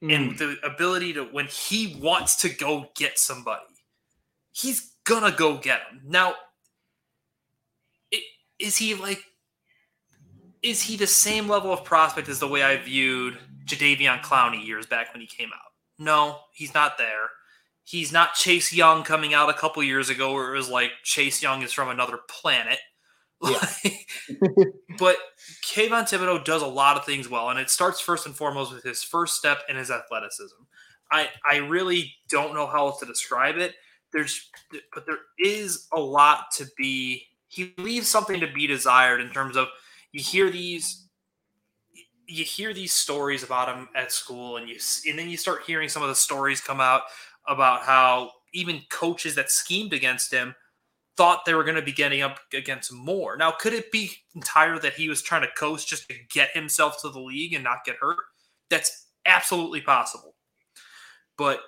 [0.02, 0.14] Mm.
[0.14, 3.66] and the ability to when he wants to go get somebody,
[4.52, 6.00] he's gonna go get him.
[6.04, 6.34] Now,
[8.14, 8.22] i-
[8.58, 9.22] is he like?
[10.62, 14.86] Is he the same level of prospect as the way I viewed Jadeveon Clowney years
[14.86, 15.72] back when he came out?
[15.98, 17.30] No, he's not there.
[17.84, 21.42] He's not Chase Young coming out a couple years ago, where it was like Chase
[21.42, 22.78] Young is from another planet.
[23.48, 23.66] Yeah.
[24.98, 25.16] But
[25.64, 28.82] Kayvon Thibodeaux does a lot of things well, and it starts first and foremost with
[28.82, 30.56] his first step and his athleticism.
[31.10, 33.74] I I really don't know how else to describe it.
[34.12, 34.50] There's,
[34.92, 37.26] but there is a lot to be.
[37.48, 39.68] He leaves something to be desired in terms of
[40.12, 41.08] you hear these
[42.26, 44.76] you hear these stories about him at school and you
[45.08, 47.02] and then you start hearing some of the stories come out
[47.48, 50.54] about how even coaches that schemed against him
[51.20, 53.36] thought they were going to be getting up against more.
[53.36, 57.02] Now, could it be entirely that he was trying to coast just to get himself
[57.02, 58.16] to the league and not get hurt?
[58.70, 60.34] That's absolutely possible.
[61.36, 61.60] But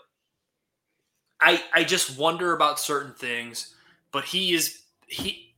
[1.39, 3.75] I I just wonder about certain things,
[4.11, 5.55] but he is he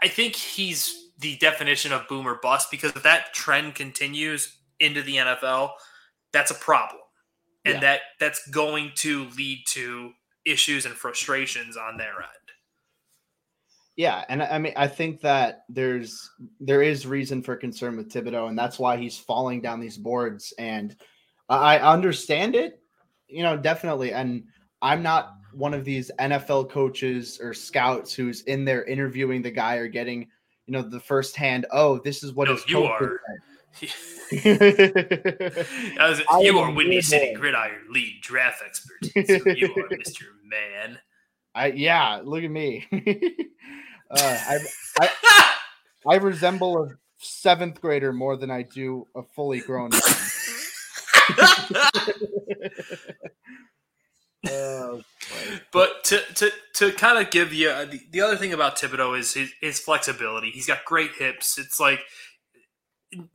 [0.00, 5.14] I think he's the definition of boomer bust because if that trend continues into the
[5.16, 5.70] NFL,
[6.32, 7.02] that's a problem.
[7.64, 7.80] And Yeah.
[7.82, 10.12] that that's going to lead to
[10.44, 12.37] issues and frustrations on their end.
[13.98, 16.30] Yeah, and I mean, I think that there's
[16.60, 20.54] there is reason for concern with Thibodeaux, and that's why he's falling down these boards.
[20.56, 20.94] And
[21.48, 22.80] I understand it,
[23.26, 24.12] you know, definitely.
[24.12, 24.44] And
[24.80, 29.74] I'm not one of these NFL coaches or scouts who's in there interviewing the guy
[29.74, 30.28] or getting,
[30.66, 31.66] you know, the first hand.
[31.72, 33.20] Oh, this is what no, his you are.
[35.98, 39.26] As, you are Windy City Gridiron lead draft expert.
[39.26, 40.22] So you are Mr.
[40.44, 41.00] Man.
[41.52, 42.86] I yeah, look at me.
[44.10, 44.58] uh, I,
[45.00, 45.10] I
[46.06, 46.88] I resemble a
[47.18, 50.00] seventh grader more than I do a fully grown man.
[54.48, 55.02] oh,
[55.72, 59.18] but to to to kind of give you uh, the, the other thing about Thibodeaux
[59.18, 60.50] is his, his flexibility.
[60.50, 61.58] He's got great hips.
[61.58, 62.00] It's like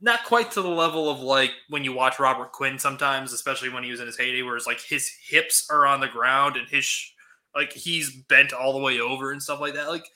[0.00, 3.84] not quite to the level of like when you watch Robert Quinn sometimes, especially when
[3.84, 6.68] he was in his heyday, where it's like his hips are on the ground and
[6.68, 7.12] his
[7.54, 9.88] like he's bent all the way over and stuff like that.
[9.88, 10.06] Like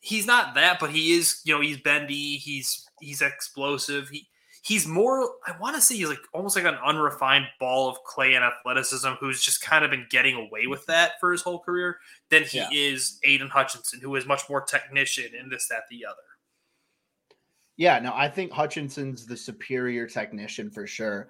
[0.00, 1.40] he's not that, but he is.
[1.44, 2.36] You know, he's bendy.
[2.36, 4.08] He's he's explosive.
[4.08, 4.28] He
[4.62, 5.30] he's more.
[5.46, 9.08] I want to say he's like almost like an unrefined ball of clay and athleticism,
[9.20, 11.98] who's just kind of been getting away with that for his whole career.
[12.30, 12.68] Than he yeah.
[12.72, 16.16] is Aidan Hutchinson, who is much more technician in this, that, the other.
[17.76, 21.28] Yeah, no, I think Hutchinson's the superior technician for sure.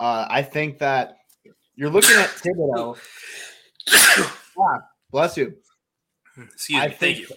[0.00, 1.18] Uh, I think that
[1.76, 2.98] you're looking at Thibodeaux.
[4.58, 4.78] ah,
[5.10, 5.54] bless you.
[6.38, 6.94] Excuse I me.
[6.94, 7.28] Thank you.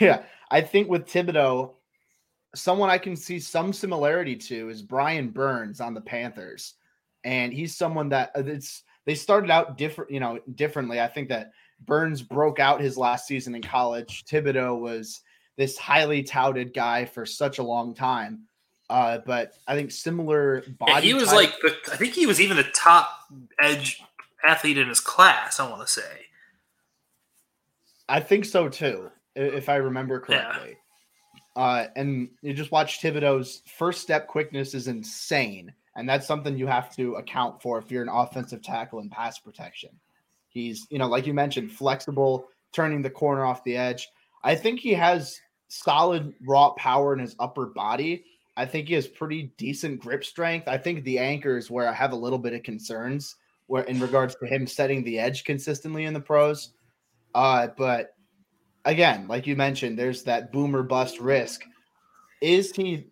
[0.00, 1.72] Yeah, I think with Thibodeaux,
[2.54, 6.74] someone I can see some similarity to is Brian Burns on the Panthers,
[7.24, 11.00] and he's someone that uh, it's they started out different, you know, differently.
[11.00, 11.52] I think that
[11.84, 14.24] Burns broke out his last season in college.
[14.24, 15.20] Thibodeaux was
[15.56, 18.44] this highly touted guy for such a long time.
[18.90, 20.92] Uh, but I think similar body.
[20.92, 23.10] Yeah, he was type, like, the, I think he was even the top
[23.58, 24.02] edge
[24.44, 25.58] athlete in his class.
[25.58, 26.26] I want to say.
[28.08, 30.76] I think so too, if I remember correctly.
[31.56, 31.62] Yeah.
[31.62, 36.66] Uh, and you just watch Thibodeaux's first step quickness is insane, and that's something you
[36.66, 39.90] have to account for if you're an offensive tackle in pass protection.
[40.48, 44.08] He's, you know, like you mentioned, flexible, turning the corner off the edge.
[44.42, 48.24] I think he has solid raw power in his upper body.
[48.56, 50.68] I think he has pretty decent grip strength.
[50.68, 53.98] I think the anchor is where I have a little bit of concerns where in
[54.00, 56.70] regards to him setting the edge consistently in the pros.
[57.34, 58.14] Uh, but
[58.84, 61.64] again, like you mentioned, there's that boomer bust risk.
[62.40, 63.06] Is he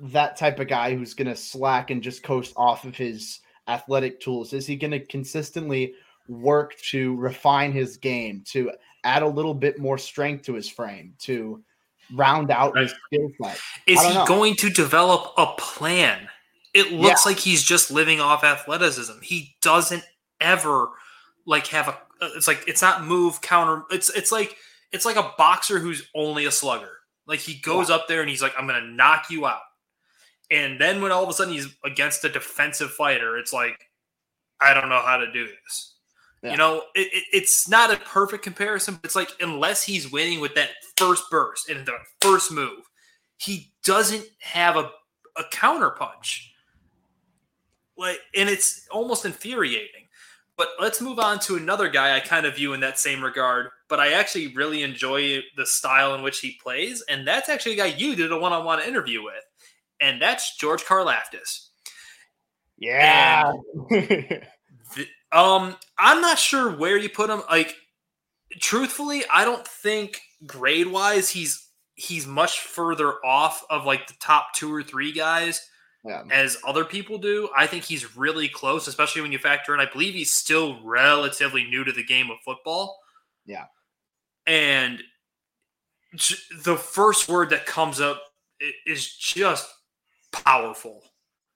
[0.00, 4.20] that type of guy who's going to slack and just coast off of his athletic
[4.20, 4.52] tools?
[4.52, 5.94] Is he going to consistently
[6.28, 8.72] work to refine his game, to
[9.04, 11.62] add a little bit more strength to his frame, to
[12.12, 13.58] round out his skill set.
[13.86, 14.26] Is he know.
[14.26, 16.28] going to develop a plan?
[16.72, 17.30] It looks yeah.
[17.30, 19.20] like he's just living off athleticism.
[19.22, 20.04] He doesn't
[20.40, 20.90] ever
[21.46, 21.98] like have a.
[22.36, 23.84] It's like it's not move counter.
[23.90, 24.56] It's it's like
[24.94, 26.92] it's like a boxer who's only a slugger.
[27.26, 27.96] Like he goes yeah.
[27.96, 29.60] up there and he's like, I'm gonna knock you out.
[30.50, 33.90] And then when all of a sudden he's against a defensive fighter, it's like,
[34.60, 35.94] I don't know how to do this.
[36.42, 36.52] Yeah.
[36.52, 40.40] You know, it, it, it's not a perfect comparison, but it's like unless he's winning
[40.40, 42.82] with that first burst and the first move,
[43.38, 44.90] he doesn't have a,
[45.36, 46.52] a counter punch.
[47.96, 50.04] Like, and it's almost infuriating.
[50.56, 53.70] But let's move on to another guy I kind of view in that same regard,
[53.88, 57.76] but I actually really enjoy the style in which he plays, and that's actually a
[57.76, 59.44] guy you did a one-on-one interview with,
[60.00, 61.68] and that's George Karlaftis.
[62.76, 63.52] Yeah.
[65.32, 67.42] Um, I'm not sure where you put him.
[67.50, 67.74] Like,
[68.60, 74.52] truthfully, I don't think grade wise he's he's much further off of like the top
[74.54, 75.60] two or three guys
[76.04, 76.22] yeah.
[76.30, 77.48] as other people do.
[77.56, 79.80] I think he's really close, especially when you factor in.
[79.80, 82.98] I believe he's still relatively new to the game of football.
[83.46, 83.66] Yeah,
[84.46, 85.02] and
[86.64, 88.22] the first word that comes up
[88.86, 89.68] is just
[90.32, 91.02] powerful.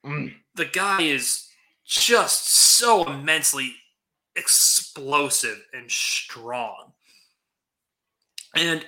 [0.05, 0.34] Mm.
[0.55, 1.49] The guy is
[1.84, 3.74] just so immensely
[4.36, 6.93] explosive and strong.
[8.57, 8.84] And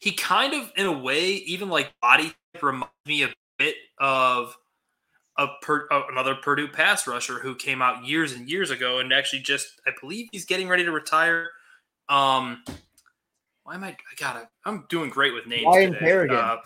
[0.00, 4.56] he kind of, in a way, even like body reminds me a bit of
[5.36, 9.40] a per, another Purdue pass rusher who came out years and years ago and actually
[9.40, 11.50] just, I believe he's getting ready to retire.
[12.08, 12.62] Um,
[13.64, 13.88] why am I?
[13.88, 14.48] I gotta.
[14.64, 15.66] I'm doing great with names.
[15.66, 16.06] Ryan today.
[16.06, 16.36] Kerrigan.
[16.36, 16.56] Uh,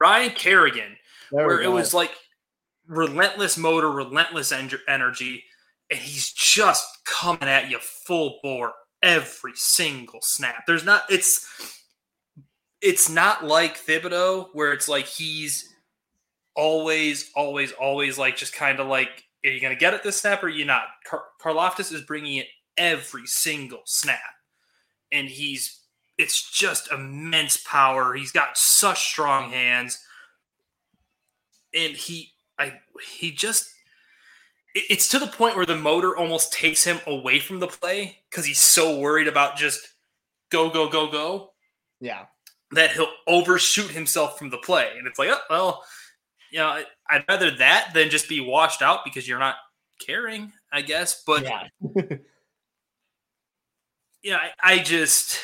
[0.00, 0.96] Ryan Kerrigan,
[1.32, 2.12] there where it was like
[2.86, 5.44] relentless motor, relentless en- energy,
[5.90, 8.72] and he's just coming at you full bore
[9.02, 10.64] every single snap.
[10.66, 11.46] There's not it's
[12.80, 15.74] it's not like Thibodeaux where it's like he's
[16.54, 20.20] always, always, always like just kind of like, are you going to get it this
[20.20, 20.84] snap or are you not?
[21.08, 22.46] Car- Karlaftis is bringing it
[22.76, 24.18] every single snap.
[25.12, 25.80] And he's
[26.18, 28.14] it's just immense power.
[28.14, 29.98] He's got such strong hands,
[31.74, 32.80] and he I
[33.18, 33.70] he just
[34.74, 38.44] it's to the point where the motor almost takes him away from the play because
[38.44, 39.94] he's so worried about just
[40.50, 41.52] go go go go.
[42.00, 42.26] Yeah,
[42.72, 45.84] that he'll overshoot himself from the play, and it's like, oh well,
[46.50, 49.56] you know, I'd rather that than just be washed out because you're not
[50.00, 51.22] caring, I guess.
[51.26, 51.68] But yeah,
[54.28, 55.38] yeah, I, I just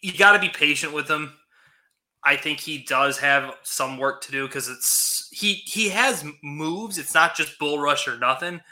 [0.00, 1.34] you got to be patient with him.
[2.24, 6.96] I think he does have some work to do because it's he he has moves.
[6.96, 8.62] It's not just bull rush or nothing.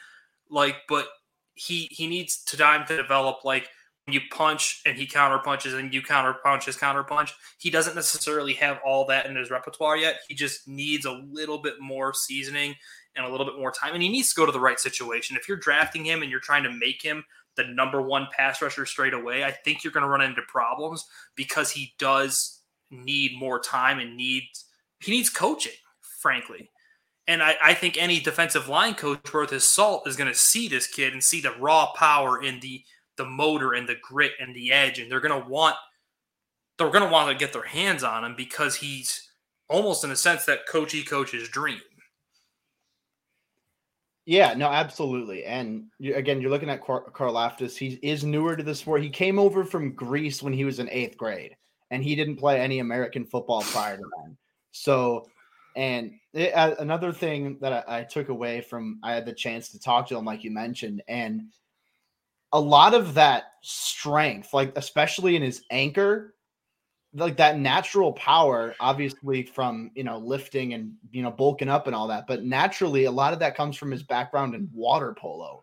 [0.50, 1.06] Like, but
[1.54, 3.44] he he needs to time to develop.
[3.44, 3.68] Like
[4.06, 7.34] when you punch and he counter punches and you counter punch his counter punch.
[7.58, 10.20] He doesn't necessarily have all that in his repertoire yet.
[10.28, 12.74] He just needs a little bit more seasoning
[13.16, 13.92] and a little bit more time.
[13.92, 15.36] And he needs to go to the right situation.
[15.36, 17.22] If you're drafting him and you're trying to make him
[17.56, 21.04] the number one pass rusher straight away, I think you're going to run into problems
[21.36, 24.66] because he does need more time and needs
[25.00, 25.72] he needs coaching,
[26.20, 26.70] frankly.
[27.26, 30.68] And I, I think any defensive line coach worth his salt is going to see
[30.68, 32.82] this kid and see the raw power in the
[33.16, 35.76] the motor and the grit and the edge, and they're going to want
[36.78, 39.30] they're going to want to get their hands on him because he's
[39.68, 41.80] almost in a sense that coachy coach's dream.
[44.26, 45.44] Yeah, no, absolutely.
[45.44, 47.76] And you, again, you're looking at Car- Karlaftis.
[47.76, 49.02] He is newer to the sport.
[49.02, 51.56] He came over from Greece when he was in eighth grade,
[51.90, 54.36] and he didn't play any American football prior to then.
[54.72, 55.28] So,
[55.76, 59.68] and it, uh, another thing that I, I took away from I had the chance
[59.70, 61.42] to talk to him, like you mentioned, and
[62.52, 66.33] a lot of that strength, like especially in his anchor,
[67.14, 71.94] like that natural power obviously from you know lifting and you know bulking up and
[71.94, 75.62] all that but naturally a lot of that comes from his background in water polo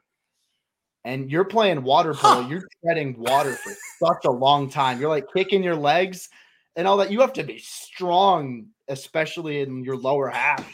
[1.04, 2.50] and you're playing water polo huh.
[2.50, 6.30] you're treading water for such a long time you're like kicking your legs
[6.76, 10.74] and all that you have to be strong especially in your lower half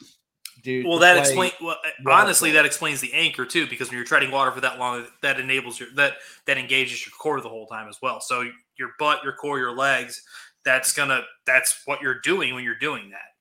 [0.62, 2.62] dude well that explains well, eh, honestly polo.
[2.62, 5.80] that explains the anchor too because when you're treading water for that long that enables
[5.80, 6.14] your that
[6.46, 8.48] that engages your core the whole time as well so
[8.78, 10.24] your butt your core your legs
[10.68, 13.32] that's gonna that's what you're doing when you're doing that.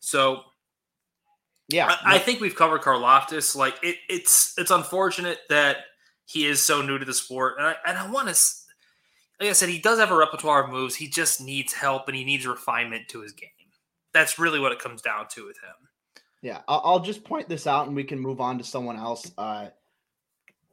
[0.00, 0.42] So
[1.68, 3.54] yeah, I, I think we've covered Karlaftis.
[3.54, 5.76] Like it, it's it's unfortunate that
[6.24, 8.34] he is so new to the sport, and I and I want to.
[9.40, 10.96] Like I said, he does have a repertoire of moves.
[10.96, 13.48] He just needs help and he needs refinement to his game.
[14.12, 15.88] That's really what it comes down to with him.
[16.42, 19.30] Yeah, I'll just point this out and we can move on to someone else.
[19.38, 19.68] Uh,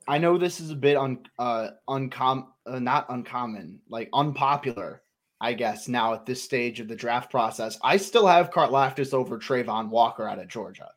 [0.08, 5.02] I know this is a bit un uh, uncommon, uh, not uncommon, like unpopular
[5.42, 9.38] I guess now at this stage of the draft process, I still have Karlaftis over
[9.38, 10.90] Travon Walker out of Georgia.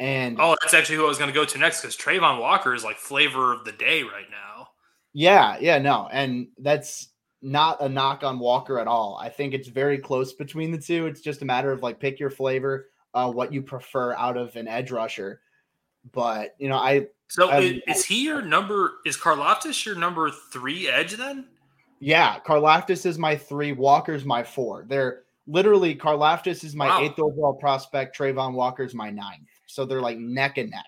[0.00, 2.74] And oh, that's actually who I was going to go to next because Travon Walker
[2.74, 4.68] is like flavor of the day right now.
[5.12, 7.08] Yeah, yeah, no, and that's
[7.42, 9.18] not a knock on Walker at all.
[9.20, 11.06] I think it's very close between the two.
[11.06, 14.54] It's just a matter of like pick your flavor, uh, what you prefer out of
[14.54, 15.40] an edge rusher.
[16.12, 18.94] But you know, I so I, is he your number?
[19.04, 21.46] Is Karlaftis your number three edge then?
[22.00, 23.72] Yeah, Karlaftis is my three.
[23.72, 24.84] Walker's my four.
[24.88, 27.00] They're literally Karlaftis is my wow.
[27.02, 28.16] eighth overall prospect.
[28.16, 29.48] Travon Walker's my ninth.
[29.66, 30.84] So they're like neck and neck.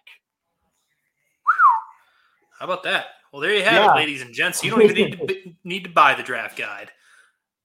[2.58, 3.06] How about that?
[3.32, 3.92] Well, there you have yeah.
[3.92, 4.62] it, ladies and gents.
[4.62, 6.90] You don't even need to need to buy the draft guide.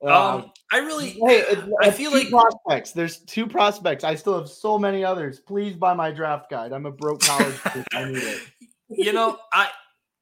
[0.03, 1.43] Uh, um, I really, hey,
[1.81, 2.91] I feel like prospects.
[2.91, 4.03] There's two prospects.
[4.03, 5.39] I still have so many others.
[5.39, 6.73] Please buy my draft guide.
[6.73, 7.55] I'm a broke college.
[7.93, 8.41] I need it.
[8.89, 9.69] You know, I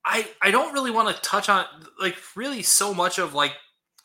[0.05, 1.65] I I don't really want to touch on
[1.99, 3.53] like really so much of like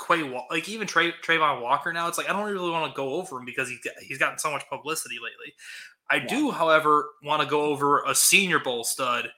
[0.06, 2.06] Quay like even Tra- Travon Walker now.
[2.08, 4.50] It's like I don't really want to go over him because he he's gotten so
[4.50, 5.54] much publicity lately.
[6.10, 6.26] I yeah.
[6.26, 9.28] do, however, want to go over a Senior Bowl stud,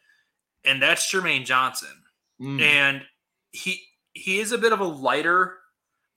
[0.65, 2.03] and that's Jermaine Johnson.
[2.41, 2.61] Mm.
[2.61, 3.03] And
[3.53, 3.83] he
[4.13, 5.57] he is a bit of a lighter,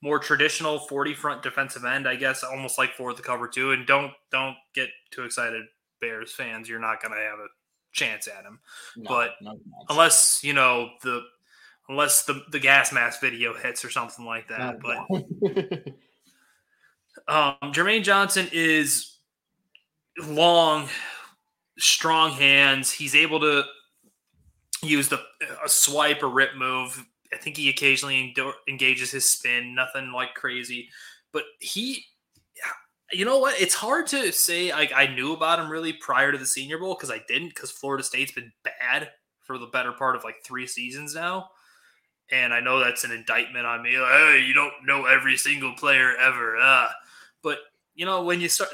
[0.02, 3.72] more traditional forty front defensive end, I guess, almost like for the cover two.
[3.72, 5.64] And don't don't get too excited,
[6.02, 6.68] Bears fans.
[6.68, 7.48] You're not going to have a
[7.94, 8.60] chance at him.
[8.96, 11.22] No, but no unless you know the
[11.88, 14.78] unless the the gas mask video hits or something like that.
[14.80, 15.94] No, but
[17.34, 19.18] um, Jermaine Johnson is
[20.18, 20.88] long,
[21.78, 22.92] strong hands.
[22.92, 23.64] He's able to
[24.82, 25.20] use the
[25.64, 27.02] a swipe or rip move.
[27.32, 28.34] I think he occasionally
[28.68, 29.74] engages his spin.
[29.74, 30.90] Nothing like crazy,
[31.32, 32.04] but he
[33.16, 33.60] you know what?
[33.60, 36.94] It's hard to say like I knew about him really prior to the Senior Bowl
[36.94, 39.10] because I didn't because Florida State's been bad
[39.42, 41.50] for the better part of like three seasons now.
[42.30, 43.98] And I know that's an indictment on me.
[43.98, 46.56] Like, hey, you don't know every single player ever.
[46.56, 46.88] Uh.
[47.42, 47.58] But
[47.94, 48.70] you know, when you start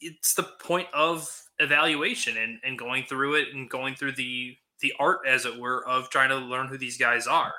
[0.00, 4.92] it's the point of evaluation and, and going through it and going through the the
[4.98, 7.54] art, as it were, of trying to learn who these guys are.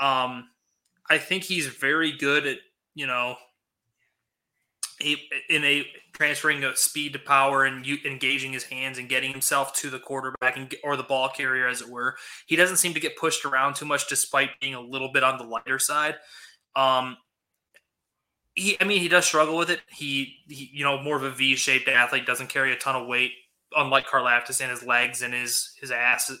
[0.00, 0.48] Um,
[1.10, 2.58] I think he's very good at,
[2.94, 3.36] you know,
[5.00, 9.72] in a transferring a speed to power and you, engaging his hands and getting himself
[9.74, 12.16] to the quarterback and, or the ball carrier, as it were.
[12.46, 15.38] He doesn't seem to get pushed around too much, despite being a little bit on
[15.38, 16.14] the lighter side.
[16.74, 17.16] Um,
[18.54, 19.80] he, I mean, he does struggle with it.
[19.90, 23.32] He, he you know, more of a V-shaped athlete, doesn't carry a ton of weight,
[23.76, 26.32] unlike Carl Karlaftis and his legs and his his ass,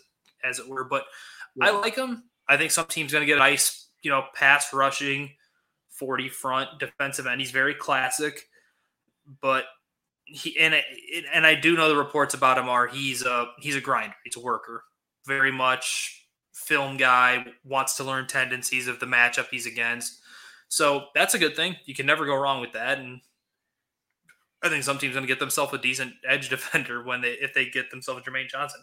[0.42, 0.84] as it were.
[0.84, 1.04] But
[1.56, 1.66] yeah.
[1.66, 2.24] I like him.
[2.48, 5.35] I think some team's going to get ice, you know, pass rushing
[5.98, 7.40] 40 front defensive end.
[7.40, 8.48] He's very classic,
[9.40, 9.64] but
[10.24, 10.74] he and
[11.32, 14.16] and I do know the reports about him are he's a he's a grinder.
[14.24, 14.84] He's a worker,
[15.26, 17.46] very much film guy.
[17.64, 20.20] Wants to learn tendencies of the matchup he's against.
[20.68, 21.76] So that's a good thing.
[21.84, 22.98] You can never go wrong with that.
[22.98, 23.20] And
[24.62, 27.54] I think some teams going to get themselves a decent edge defender when they if
[27.54, 28.82] they get themselves Jermaine Johnson.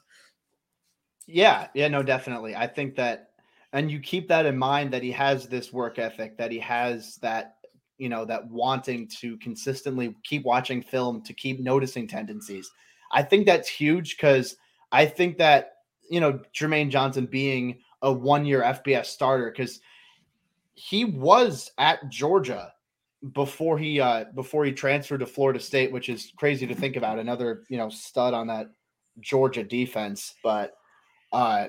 [1.26, 2.56] Yeah, yeah, no, definitely.
[2.56, 3.33] I think that
[3.74, 7.16] and you keep that in mind that he has this work ethic, that he has
[7.18, 7.58] that,
[7.98, 12.70] you know, that wanting to consistently keep watching film, to keep noticing tendencies.
[13.12, 14.58] I think that's huge because
[14.92, 15.74] I think that,
[16.10, 19.80] you know, Jermaine Johnson being a one year FBS starter, because
[20.76, 22.74] he was at Georgia
[23.34, 27.18] before he uh before he transferred to Florida State, which is crazy to think about.
[27.18, 28.68] Another, you know, stud on that
[29.20, 30.36] Georgia defense.
[30.44, 30.74] But
[31.32, 31.68] uh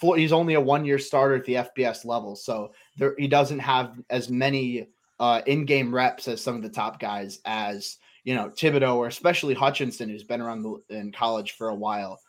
[0.00, 4.00] he's only a one year starter at the FBS level, so there, he doesn't have
[4.10, 8.50] as many uh, in game reps as some of the top guys as you know
[8.50, 12.20] Thibodeaux or especially Hutchinson, who's been around the, in college for a while.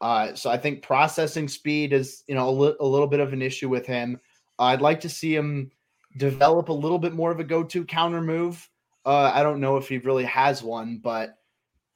[0.00, 3.32] Uh, so I think processing speed is you know a, li- a little bit of
[3.32, 4.20] an issue with him.
[4.58, 5.70] I'd like to see him
[6.16, 8.68] develop a little bit more of a go to counter move.
[9.06, 11.36] Uh, I don't know if he really has one, but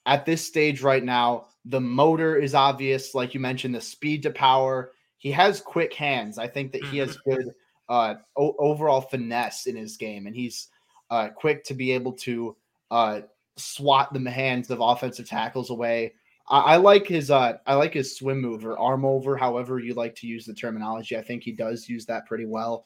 [0.06, 3.14] at this stage right now, the motor is obvious.
[3.14, 6.38] Like you mentioned, the speed to power he has quick hands.
[6.38, 7.30] I think that he has mm-hmm.
[7.30, 7.50] good
[7.88, 10.68] uh, o- overall finesse in his game, and he's
[11.10, 12.56] uh, quick to be able to
[12.90, 13.20] uh,
[13.56, 16.14] swat the hands of offensive tackles away.
[16.48, 19.94] I, I like his uh, I like his swim move or arm over, however you
[19.94, 21.16] like to use the terminology.
[21.16, 22.84] I think he does use that pretty well.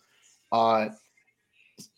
[0.51, 0.89] Uh,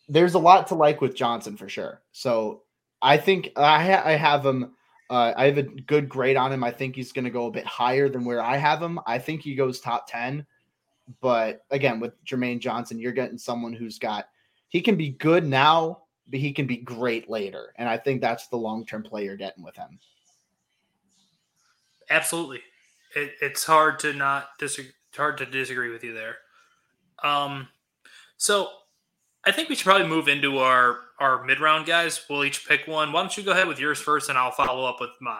[0.07, 2.01] there's a lot to like with Johnson for sure.
[2.11, 2.63] So
[3.01, 4.73] I think I, ha- I have him
[5.09, 6.63] uh, I have a good grade on him.
[6.63, 8.99] I think he's going to go a bit higher than where I have him.
[9.05, 10.45] I think he goes top 10.
[11.21, 14.27] But again, with Jermaine Johnson, you're getting someone who's got,
[14.69, 17.73] he can be good now, but he can be great later.
[17.75, 19.99] And I think that's the long term play you're getting with him.
[22.09, 22.61] Absolutely.
[23.15, 24.91] It, it's hard to not disagree.
[25.15, 26.35] Hard to disagree with you there.
[27.23, 27.69] Um,
[28.35, 28.67] so
[29.45, 32.23] I think we should probably move into our our mid round guys.
[32.29, 33.11] We'll each pick one.
[33.11, 35.39] Why don't you go ahead with yours first, and I'll follow up with mine.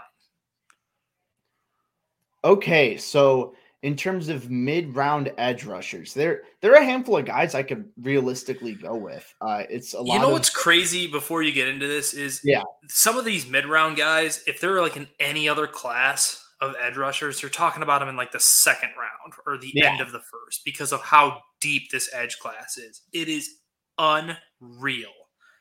[2.44, 7.26] Okay, so in terms of mid round edge rushers, there there are a handful of
[7.26, 9.34] guys I could realistically go with.
[9.42, 10.14] Uh, it's a lot.
[10.14, 11.08] You know of, what's crazy?
[11.08, 14.82] Before you get into this, is yeah, some of these mid round guys, if they're
[14.82, 18.40] like in any other class of edge rushers, you're talking about them in like the
[18.40, 19.92] second round or the yeah.
[19.92, 23.02] end of the first because of how deep this edge class is.
[23.12, 23.50] It is
[23.98, 25.12] unreal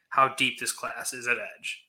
[0.09, 1.85] how deep this class is at edge.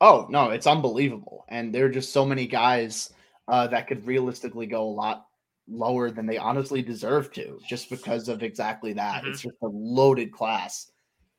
[0.00, 3.12] Oh no, it's unbelievable, and there are just so many guys
[3.48, 5.26] uh, that could realistically go a lot
[5.68, 9.22] lower than they honestly deserve to, just because of exactly that.
[9.22, 9.30] Mm-hmm.
[9.32, 10.90] It's just a loaded class.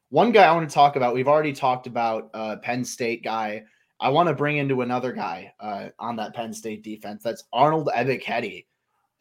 [0.10, 1.14] One guy I want to talk about.
[1.14, 3.64] We've already talked about uh, Penn State guy.
[4.00, 7.24] I want to bring into another guy uh, on that Penn State defense.
[7.24, 8.66] That's Arnold Ebiketie,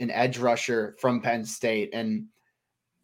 [0.00, 2.26] an edge rusher from Penn State, and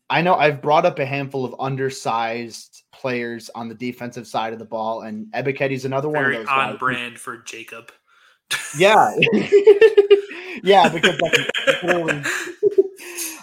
[0.09, 4.59] I know I've brought up a handful of undersized players on the defensive side of
[4.59, 6.49] the ball, and Ebiketie's another Very one of those.
[6.49, 6.79] on guys.
[6.79, 7.91] brand for Jacob.
[8.79, 9.11] Yeah,
[10.63, 11.21] yeah, because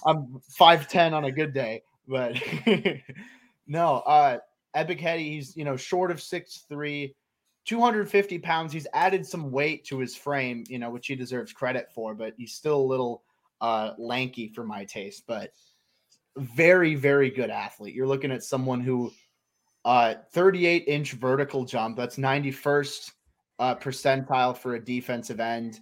[0.06, 2.41] I'm five ten on a good day, but
[3.68, 4.38] no, uh,
[4.76, 7.15] Ebiketie, he's you know short of six three.
[7.65, 8.73] 250 pounds.
[8.73, 12.34] He's added some weight to his frame, you know, which he deserves credit for, but
[12.38, 13.23] he's still a little
[13.61, 15.23] uh lanky for my taste.
[15.27, 15.52] But
[16.38, 17.93] very, very good athlete.
[17.93, 19.11] You're looking at someone who
[19.85, 23.11] uh 38 inch vertical jump, that's 91st
[23.60, 25.80] uh, percentile for a defensive end.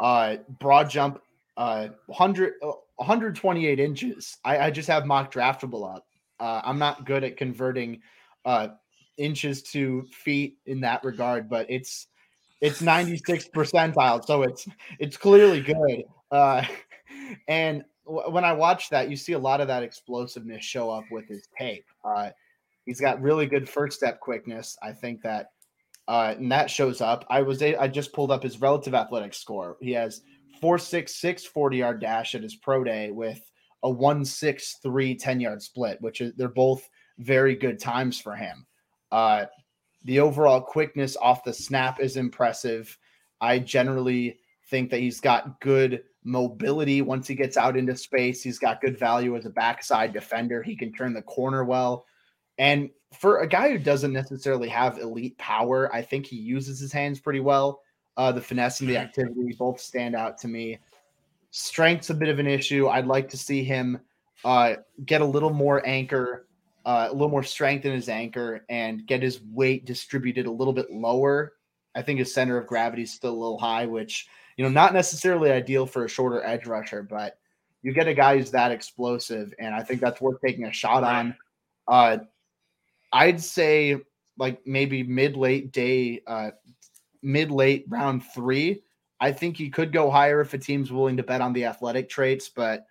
[0.00, 1.20] Uh broad jump,
[1.56, 2.54] uh 100
[2.96, 4.38] 128 inches.
[4.44, 6.06] I, I just have MockDraftable up.
[6.40, 8.00] Uh, I'm not good at converting
[8.44, 8.68] uh
[9.16, 12.08] inches to feet in that regard, but it's
[12.60, 14.66] it's 96 percentile, so it's
[14.98, 16.04] it's clearly good.
[16.30, 16.64] Uh,
[17.48, 21.26] and when I watch that, you see a lot of that explosiveness show up with
[21.28, 21.86] his tape.
[22.04, 22.30] Uh,
[22.84, 24.76] he's got really good first step quickness.
[24.82, 25.52] I think that,
[26.06, 27.24] uh, and that shows up.
[27.30, 29.76] I was I just pulled up his relative athletic score.
[29.80, 30.22] He has
[30.60, 33.40] four six six 40 yard dash at his pro day with
[33.82, 38.34] a one six three 10 yard split, which is they're both very good times for
[38.34, 38.66] him.
[39.12, 39.46] Uh,
[40.04, 42.98] the overall quickness off the snap is impressive.
[43.40, 48.42] I generally think that he's got good mobility once he gets out into space.
[48.42, 50.62] He's got good value as a backside defender.
[50.62, 52.06] He can turn the corner well.
[52.58, 56.92] And for a guy who doesn't necessarily have elite power, I think he uses his
[56.92, 57.80] hands pretty well.
[58.16, 59.04] Uh, the finesse and the mm-hmm.
[59.04, 60.78] activity both stand out to me.
[61.50, 62.88] Strength's a bit of an issue.
[62.88, 64.00] I'd like to see him
[64.44, 64.74] uh,
[65.04, 66.46] get a little more anchor,
[66.84, 70.72] uh, a little more strength in his anchor, and get his weight distributed a little
[70.72, 71.54] bit lower.
[71.94, 74.26] I think his center of gravity is still a little high, which
[74.56, 77.38] you know not necessarily ideal for a shorter edge rusher, but
[77.82, 81.04] you get a guy who's that explosive, and I think that's worth taking a shot
[81.04, 81.36] on.
[81.86, 82.18] Uh,
[83.12, 83.98] I'd say
[84.38, 86.50] like maybe mid late day, uh,
[87.22, 88.82] mid late round three.
[89.20, 92.08] I think he could go higher if a team's willing to bet on the athletic
[92.08, 92.86] traits, but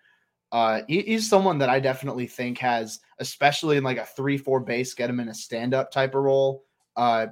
[0.52, 4.60] uh, he, he's someone that I definitely think has, especially in like a three four
[4.60, 6.64] base, get him in a stand up type of role.
[6.96, 7.26] Uh,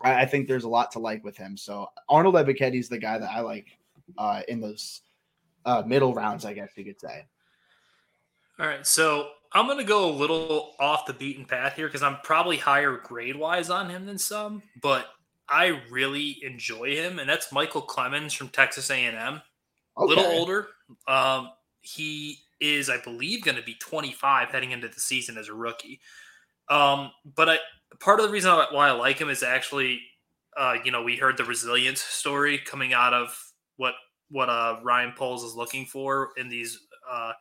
[0.00, 1.56] I, I, think there's a lot to like with him.
[1.56, 3.78] So Arnold is the guy that I like
[4.16, 5.02] uh, in those
[5.64, 7.26] uh, middle rounds, I guess you could say.
[8.58, 12.02] All right, so I'm going to go a little off the beaten path here because
[12.02, 15.06] I'm probably higher grade wise on him than some, but
[15.48, 19.14] I really enjoy him, and that's Michael Clemons from Texas A&M.
[19.16, 19.42] Okay.
[19.96, 20.68] A little older.
[21.06, 21.50] Um,
[21.80, 26.00] he is, I believe, going to be 25 heading into the season as a rookie.
[26.70, 27.58] Um, but I,
[28.00, 30.00] part of the reason why I like him is actually,
[30.56, 33.36] uh, you know, we heard the resilience story coming out of
[33.76, 33.94] what
[34.30, 36.78] what uh, Ryan Poles is looking for in these
[37.10, 37.32] uh,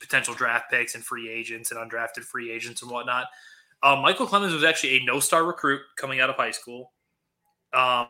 [0.00, 3.26] potential draft picks and free agents and undrafted free agents and whatnot.
[3.82, 6.92] Uh, Michael Clemons was actually a no-star recruit coming out of high school.
[7.72, 8.06] Um,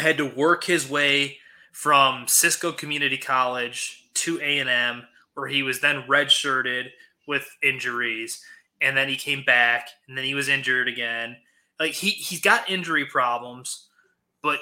[0.00, 1.38] had to work his way
[1.72, 5.02] from Cisco Community College to A&M,
[5.34, 6.86] where he was then redshirted
[7.28, 8.42] with injuries,
[8.80, 11.36] and then he came back, and then he was injured again.
[11.78, 13.88] Like he he's got injury problems,
[14.42, 14.60] but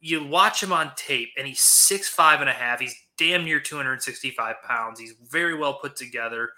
[0.00, 2.80] you watch him on tape, and he's six five and a half.
[2.80, 4.98] He's damn near 265 pounds.
[4.98, 6.50] He's very well put together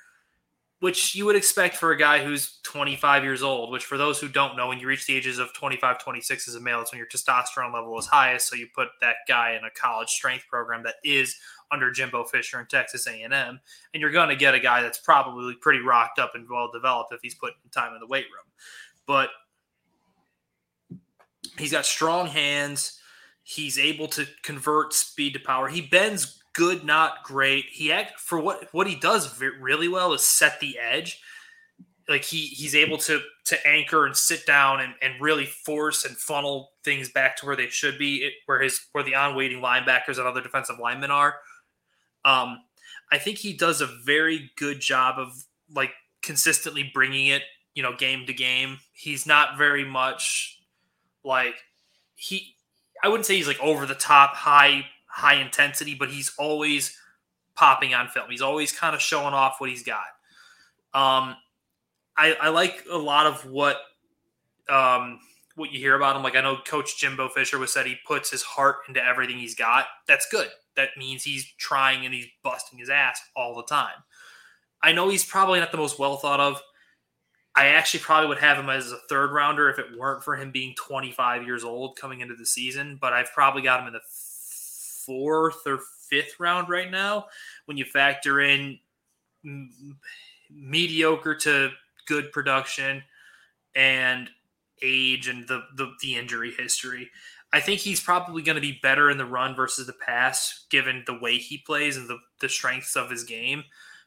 [0.80, 4.28] which you would expect for a guy who's 25 years old, which for those who
[4.28, 6.98] don't know, when you reach the ages of 25, 26 as a male, it's when
[6.98, 8.48] your testosterone level is highest.
[8.48, 11.34] So you put that guy in a college strength program that is
[11.70, 13.60] under Jimbo Fisher in Texas A&M, and
[13.94, 17.20] you're going to get a guy that's probably pretty rocked up and well developed if
[17.22, 18.44] he's put time in the weight room.
[19.06, 19.30] But
[21.58, 23.00] he's got strong hands.
[23.42, 25.68] He's able to convert speed to power.
[25.68, 27.66] He bends good, not great.
[27.70, 31.20] He act for what what he does really well is set the edge.
[32.08, 36.16] Like he he's able to to anchor and sit down and, and really force and
[36.16, 40.18] funnel things back to where they should be, where his where the on waiting linebackers
[40.18, 41.36] and other defensive linemen are.
[42.26, 42.60] Um,
[43.10, 45.92] I think he does a very good job of like
[46.22, 47.42] consistently bringing it,
[47.74, 48.78] you know, game to game.
[48.92, 50.60] He's not very much
[51.24, 51.54] like
[52.16, 52.56] he.
[53.02, 56.98] I wouldn't say he's like over the top high high intensity, but he's always
[57.54, 58.26] popping on film.
[58.28, 60.04] He's always kind of showing off what he's got.
[60.92, 61.36] Um,
[62.16, 63.76] I, I like a lot of what
[64.68, 65.20] um,
[65.56, 66.22] what you hear about him.
[66.22, 69.54] Like I know Coach Jimbo Fisher was said he puts his heart into everything he's
[69.54, 69.86] got.
[70.06, 70.48] That's good.
[70.76, 74.04] That means he's trying and he's busting his ass all the time.
[74.82, 76.62] I know he's probably not the most well thought of.
[77.56, 80.50] I actually probably would have him as a third rounder if it weren't for him
[80.50, 82.98] being 25 years old coming into the season.
[83.00, 84.00] But I've probably got him in the
[85.06, 87.26] fourth or fifth round right now
[87.64, 88.78] when you factor in
[90.50, 91.70] mediocre to
[92.06, 93.02] good production
[93.74, 94.28] and
[94.82, 97.10] age and the, the, the injury history.
[97.52, 101.04] I think he's probably going to be better in the run versus the pass, given
[101.06, 103.64] the way he plays and the, the strengths of his game.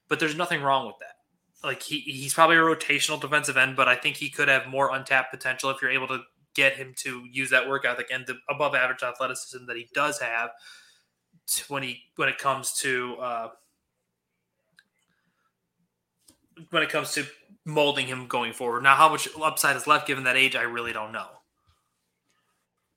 [0.07, 1.15] But there's nothing wrong with that.
[1.63, 4.93] Like he, he's probably a rotational defensive end, but I think he could have more
[4.93, 6.21] untapped potential if you're able to
[6.55, 10.19] get him to use that work ethic and the above average athleticism that he does
[10.19, 10.49] have
[11.67, 13.49] when he when it comes to uh,
[16.69, 17.25] when it comes to
[17.65, 18.83] molding him going forward.
[18.83, 21.27] Now, how much upside is left given that age, I really don't know.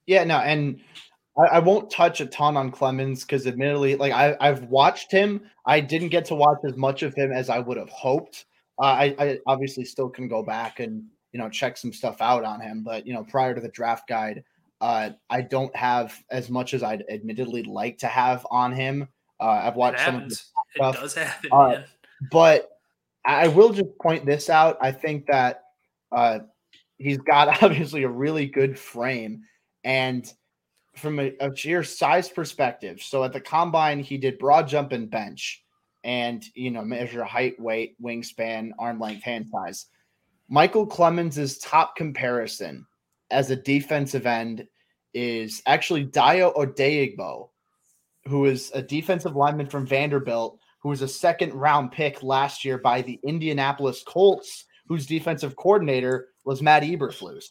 [0.06, 0.80] Yeah, no, and
[1.38, 5.42] I, I won't touch a ton on Clemons because, admittedly, like I, I've watched him.
[5.66, 8.46] I didn't get to watch as much of him as I would have hoped.
[8.80, 12.44] Uh, I, I obviously still can go back and you know check some stuff out
[12.44, 14.42] on him, but you know prior to the draft guide,
[14.80, 19.08] uh, I don't have as much as I'd admittedly like to have on him.
[19.38, 20.32] Uh, I've watched some of.
[20.32, 21.82] It does happen, uh,
[22.30, 22.71] But
[23.24, 24.78] I will just point this out.
[24.80, 25.62] I think that
[26.10, 26.40] uh,
[26.98, 29.42] he's got obviously a really good frame,
[29.84, 30.30] and
[30.96, 33.00] from a, a sheer size perspective.
[33.02, 35.62] So at the combine, he did broad jump and bench.
[36.04, 39.86] and you know measure height, weight, wingspan, arm length, hand size.
[40.48, 42.86] Michael Clemons' top comparison
[43.30, 44.66] as a defensive end
[45.14, 47.48] is actually Dayo Odeyingbo,
[48.26, 52.78] who is a defensive lineman from Vanderbilt, who was a second round pick last year
[52.78, 57.44] by the Indianapolis Colts, whose defensive coordinator was Matt Eberflus.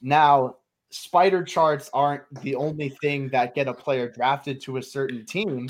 [0.00, 0.56] Now,
[0.90, 5.68] spider charts aren't the only thing that get a player drafted to a certain team,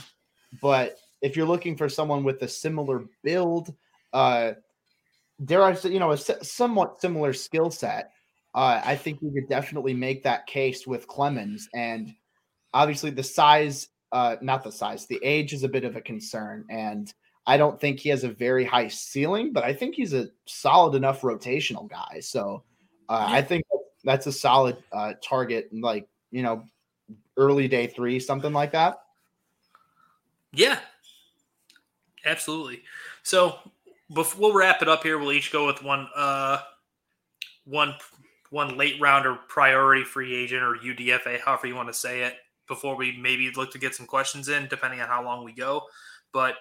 [0.61, 3.73] but if you're looking for someone with a similar build,
[4.13, 4.53] uh,
[5.51, 8.13] I say, you know, a somewhat similar skill set,
[8.55, 11.63] uh, I think you could definitely make that case with Clemons.
[11.75, 12.15] And
[12.75, 16.65] obviously, the size, uh, not the size, the age is a bit of a concern.
[16.71, 17.13] And
[17.47, 20.95] I don't think he has a very high ceiling, but I think he's a solid
[20.95, 22.21] enough rotational guy.
[22.21, 22.63] So
[23.09, 23.65] uh, I think
[24.05, 26.65] that's a solid uh, target, like, you know,
[27.37, 29.03] early day three, something like that.
[30.53, 30.79] Yeah,
[32.25, 32.83] absolutely.
[33.23, 33.59] So
[34.15, 36.59] before we'll wrap it up here, we'll each go with one, uh,
[37.65, 37.95] one
[38.51, 42.35] one late rounder priority free agent or UDFA, however you want to say it,
[42.73, 45.83] before we maybe look to get some questions in, depending on how long we go.
[46.33, 46.55] But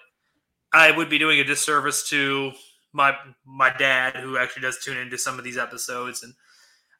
[0.72, 2.52] I would be doing a disservice to
[2.92, 3.14] my
[3.46, 6.34] my dad, who actually does tune into some of these episodes, and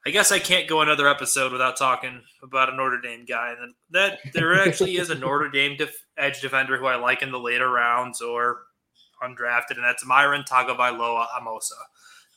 [0.06, 3.54] I guess I can't go another episode without talking about a Notre Dame guy.
[3.60, 7.30] And that there actually is a Notre Dame def, edge defender who I like in
[7.30, 8.62] the later rounds or
[9.22, 11.80] undrafted, and that's Myron Tagovailoa Amosa.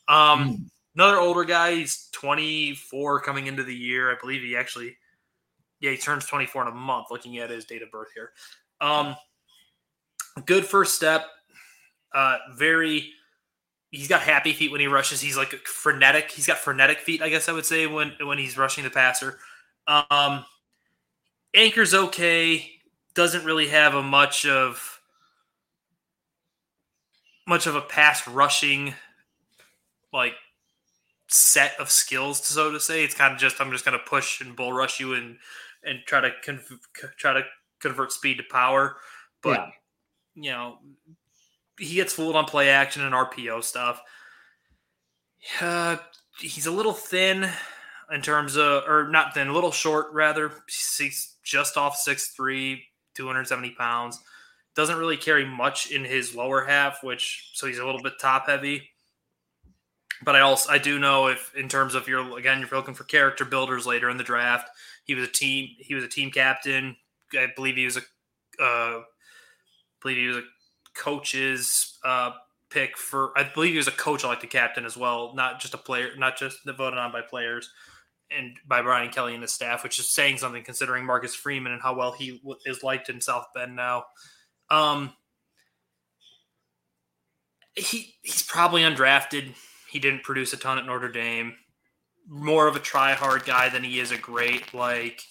[0.07, 1.75] Um, mm another older guy.
[1.75, 4.11] He's 24 coming into the year.
[4.11, 4.95] I believe he actually,
[5.79, 7.07] yeah, he turns 24 in a month.
[7.11, 8.31] Looking at his date of birth here.
[8.81, 9.15] Um,
[10.45, 11.25] good first step.
[12.13, 13.11] Uh, very.
[13.91, 15.21] He's got happy feet when he rushes.
[15.21, 16.31] He's like frenetic.
[16.31, 19.39] He's got frenetic feet, I guess I would say, when when he's rushing the passer.
[19.87, 20.45] Um,
[21.53, 22.71] anchor's okay.
[23.13, 24.99] Doesn't really have a much of
[27.47, 28.93] much of a pass rushing
[30.11, 30.33] like
[31.27, 33.03] set of skills, so to say.
[33.03, 35.37] It's kind of just I'm just going to push and bull rush you and
[35.85, 36.31] and try to
[37.17, 37.43] try to
[37.79, 38.97] convert speed to power.
[39.41, 39.71] But
[40.35, 40.43] yeah.
[40.43, 40.77] you know,
[41.79, 44.01] he gets fooled on play action and RPO stuff.
[45.61, 45.97] Uh,
[46.39, 47.49] he's a little thin
[48.11, 50.51] in terms of, or not thin, a little short rather.
[50.67, 52.81] He's just off 6'3",
[53.15, 54.19] 270 pounds.
[54.75, 58.47] Doesn't really carry much in his lower half, which so he's a little bit top
[58.47, 58.89] heavy
[60.23, 63.03] but I also I do know if in terms of your again you're looking for
[63.03, 64.69] character builders later in the draft.
[65.05, 66.97] He was a team he was a team captain.
[67.33, 69.01] I believe he was a uh,
[70.01, 70.43] believe he was a
[70.95, 72.31] coach's uh,
[72.69, 73.37] pick for.
[73.37, 76.09] I believe he was a coach like the captain as well, not just a player,
[76.17, 77.69] not just voted on by players
[78.35, 81.81] and by Brian Kelly and his staff, which is saying something considering Marcus Freeman and
[81.81, 84.05] how well he is liked in South Bend now.
[84.69, 85.13] Um,
[87.75, 89.53] he he's probably undrafted.
[89.89, 91.53] He didn't produce a ton at Notre Dame.
[92.27, 95.21] More of a try hard guy than he is a great like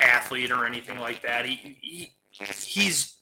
[0.00, 1.46] athlete or anything like that.
[1.46, 3.16] He, he he's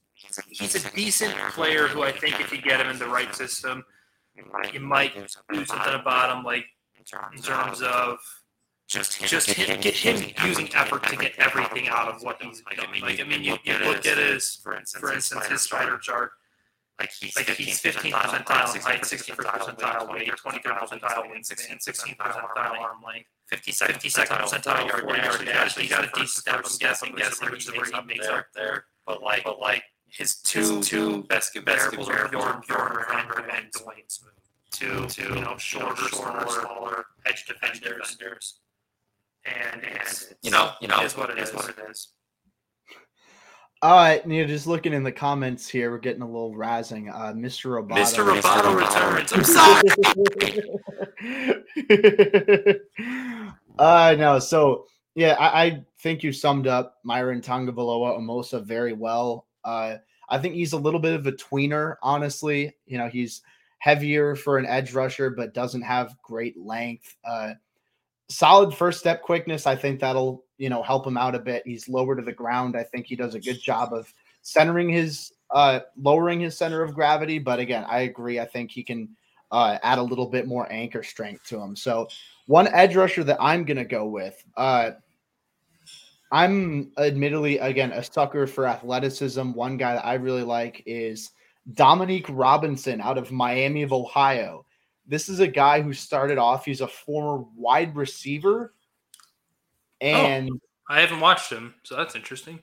[0.48, 3.84] he's a decent player who I think if you get him in the right system,
[4.72, 6.66] you might do something about him, like
[6.98, 8.18] in terms of
[8.88, 13.02] just just him, get him using effort to get everything out of what he's becoming.
[13.02, 16.32] Like I mean, you, you look at his, for instance, his spider chart.
[17.02, 22.98] Like he's like 15 percentile height, 60 percentile weight, 23 percentile wingspan, 16 percentile arm
[23.04, 25.76] length, 52nd percentile yard yard dash.
[25.76, 26.54] He got a decent step.
[26.64, 28.84] I'm guessing, guessing where he makes up there.
[29.04, 33.04] But like, but like his two two best comparables are Bjorn Bjorn
[33.52, 34.32] and Dwayne Smoot.
[34.70, 38.60] Two two you know shorter, shorter, smaller edge defenders.
[39.44, 41.52] And and you know you know is what it is.
[41.52, 42.12] What it is.
[43.82, 47.12] All right, you know, just looking in the comments here, we're getting a little razzing.
[47.12, 47.82] Uh, Mr.
[47.82, 47.96] Roboto.
[47.96, 48.24] Mr.
[48.24, 49.32] Roboto returns.
[49.32, 49.42] I'm
[52.78, 52.80] sorry.
[53.80, 54.86] uh, no, so
[55.16, 59.48] yeah, I, I, think you summed up Myron Tagovailoa Amosa very well.
[59.64, 59.96] Uh,
[60.28, 62.76] I think he's a little bit of a tweener, honestly.
[62.86, 63.42] You know, he's
[63.78, 67.16] heavier for an edge rusher, but doesn't have great length.
[67.24, 67.54] Uh,
[68.28, 69.66] solid first step quickness.
[69.66, 71.64] I think that'll you know help him out a bit.
[71.66, 72.76] He's lower to the ground.
[72.76, 76.94] I think he does a good job of centering his uh lowering his center of
[76.94, 77.40] gravity.
[77.40, 78.38] But again, I agree.
[78.38, 79.08] I think he can
[79.50, 81.74] uh, add a little bit more anchor strength to him.
[81.74, 82.06] So
[82.46, 84.40] one edge rusher that I'm gonna go with.
[84.56, 84.92] Uh,
[86.30, 89.52] I'm admittedly again a sucker for athleticism.
[89.54, 91.32] One guy that I really like is
[91.74, 94.64] Dominique Robinson out of Miami of Ohio.
[95.08, 98.74] This is a guy who started off, he's a former wide receiver.
[100.02, 100.58] Oh, and oh,
[100.88, 102.60] I haven't watched him, so that's interesting.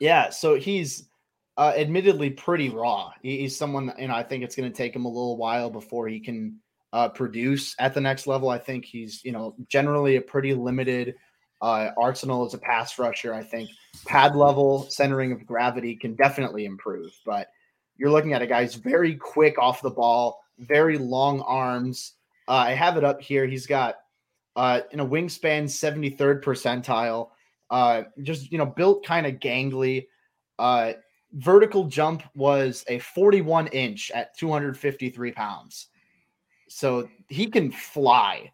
[0.00, 1.08] Yeah, so he's
[1.56, 3.12] uh, admittedly pretty raw.
[3.22, 6.08] he's someone, you know, I think it's going to take him a little while before
[6.08, 6.58] he can
[6.92, 8.48] uh, produce at the next level.
[8.48, 11.14] I think he's, you know, generally a pretty limited
[11.62, 13.34] uh, arsenal as a pass rusher.
[13.34, 13.70] I think
[14.06, 17.48] pad level, centering of gravity can definitely improve, but
[17.96, 22.14] you're looking at a guy who's very quick off the ball, very long arms.
[22.48, 23.46] Uh, I have it up here.
[23.46, 23.96] He's got
[24.56, 27.30] uh, in a wingspan 73rd percentile.
[27.70, 30.06] Uh, just you know, built kind of gangly.
[30.58, 30.92] Uh,
[31.32, 35.86] vertical jump was a 41 inch at 253 pounds.
[36.68, 38.52] So he can fly.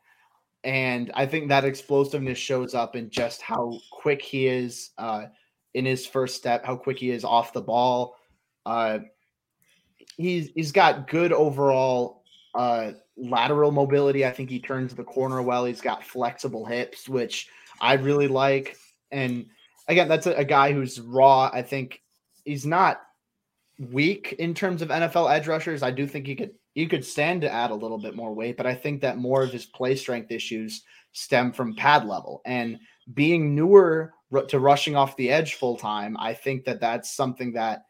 [0.64, 5.26] And I think that explosiveness shows up in just how quick he is uh,
[5.74, 8.16] in his first step, how quick he is off the ball.
[8.64, 8.98] Uh,
[10.16, 12.22] he's he's got good overall
[12.54, 14.24] uh, lateral mobility.
[14.24, 15.64] I think he turns the corner well.
[15.64, 17.48] He's got flexible hips, which
[17.80, 18.76] I really like.
[19.10, 19.46] And
[19.88, 21.50] again, that's a, a guy who's raw.
[21.52, 22.02] I think
[22.44, 23.00] he's not
[23.78, 25.82] weak in terms of NFL edge rushers.
[25.82, 28.58] I do think he could he could stand to add a little bit more weight,
[28.58, 30.82] but I think that more of his play strength issues
[31.12, 32.78] stem from pad level and
[33.14, 34.12] being newer
[34.48, 36.16] to rushing off the edge full time.
[36.18, 37.84] I think that that's something that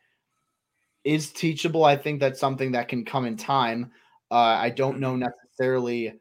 [1.02, 1.84] is teachable.
[1.84, 3.90] I think that's something that can come in time.
[4.30, 6.20] Uh, I don't know necessarily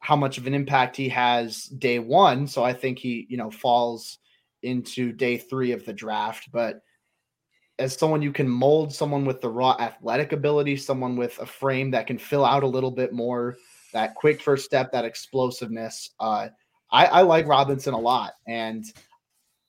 [0.00, 3.50] how much of an impact he has day one, so I think he you know
[3.50, 4.18] falls
[4.62, 6.80] into day three of the draft, but
[7.78, 11.90] as someone you can mold someone with the raw athletic ability, someone with a frame
[11.90, 13.56] that can fill out a little bit more,
[13.92, 16.10] that quick first step, that explosiveness.
[16.18, 16.48] Uh,
[16.90, 18.34] I, I like Robinson a lot.
[18.46, 18.84] And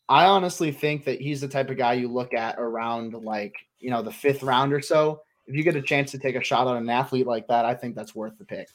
[0.07, 3.89] I honestly think that he's the type of guy you look at around like, you
[3.89, 5.21] know, the fifth round or so.
[5.47, 7.73] If you get a chance to take a shot on an athlete like that, I
[7.73, 8.67] think that's worth the pick.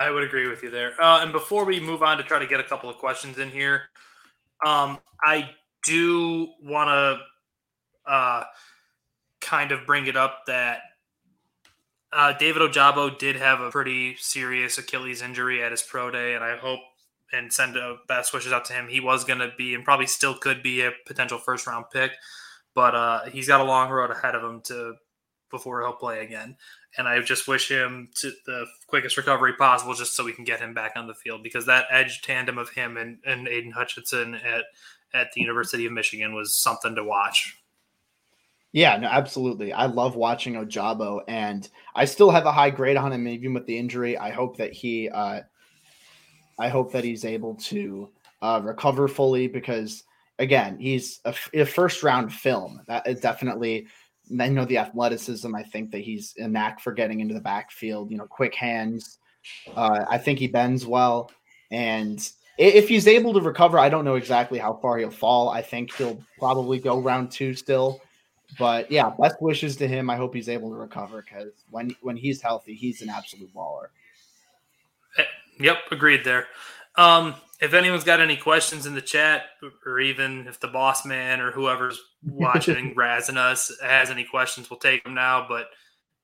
[0.00, 1.00] I would agree with you there.
[1.00, 3.50] Uh, and before we move on to try to get a couple of questions in
[3.50, 3.82] here,
[4.66, 5.50] um, I
[5.84, 8.44] do want to uh,
[9.40, 10.80] kind of bring it up that
[12.12, 16.42] uh, David Ojabo did have a pretty serious Achilles injury at his pro day, and
[16.42, 16.80] I hope
[17.32, 18.88] and send a best wishes out to him.
[18.88, 22.12] He was going to be and probably still could be a potential first round pick,
[22.74, 24.94] but uh, he's got a long road ahead of him to
[25.50, 26.56] before he'll play again.
[26.98, 30.60] And I just wish him to the quickest recovery possible, just so we can get
[30.60, 34.34] him back on the field because that edge tandem of him and, and Aidan Hutchinson
[34.34, 34.64] at
[35.14, 37.56] at the University of Michigan was something to watch.
[38.72, 39.72] Yeah, no, absolutely.
[39.72, 43.66] I love watching Ojabo, and I still have a high grade on him, even with
[43.66, 44.18] the injury.
[44.18, 45.42] I hope that he, uh,
[46.58, 48.10] I hope that he's able to
[48.42, 50.02] uh, recover fully because,
[50.38, 52.80] again, he's a, a first round film.
[52.86, 53.86] That is definitely.
[54.40, 55.54] I know the athleticism.
[55.54, 58.10] I think that he's a knack for getting into the backfield.
[58.10, 59.18] You know, quick hands.
[59.76, 61.30] Uh, I think he bends well,
[61.70, 65.48] and if he's able to recover, I don't know exactly how far he'll fall.
[65.48, 68.00] I think he'll probably go round two still.
[68.58, 70.08] But yeah, best wishes to him.
[70.08, 73.88] I hope he's able to recover because when when he's healthy, he's an absolute baller.
[75.18, 75.24] Eh,
[75.58, 76.46] yep, agreed there.
[76.96, 79.44] Um, if anyone's got any questions in the chat,
[79.86, 84.78] or even if the boss man or whoever's watching razzing us has any questions, we'll
[84.78, 85.46] take them now.
[85.48, 85.66] But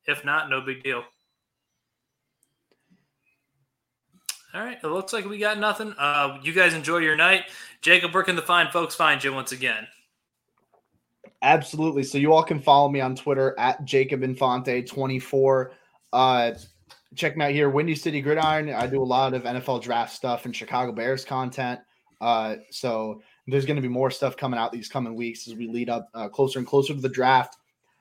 [0.06, 1.02] if not, no big deal.
[4.52, 5.94] All right, it looks like we got nothing.
[5.97, 7.44] Uh, you guys enjoy your night.
[7.82, 9.86] Jacob, where can the fine folks find you once again?
[11.42, 12.02] Absolutely.
[12.02, 15.72] So you all can follow me on Twitter at Jacob Infante 24.
[16.12, 16.52] Uh,
[17.15, 18.73] check me out here, Windy City Gridiron.
[18.73, 21.81] I do a lot of NFL draft stuff and Chicago Bears content.
[22.20, 25.66] Uh, so there's going to be more stuff coming out these coming weeks as we
[25.66, 27.57] lead up uh, closer and closer to the draft.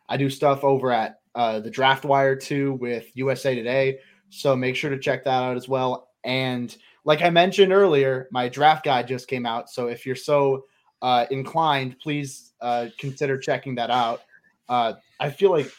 [0.10, 4.00] I do stuff over at uh, the Draft Wire too with USA Today.
[4.30, 6.10] So make sure to check that out as well.
[6.24, 6.76] And
[7.06, 9.70] like I mentioned earlier, my draft guide just came out.
[9.70, 10.66] So if you're so
[11.02, 14.22] uh, inclined, please uh, consider checking that out.
[14.68, 15.72] Uh, I feel like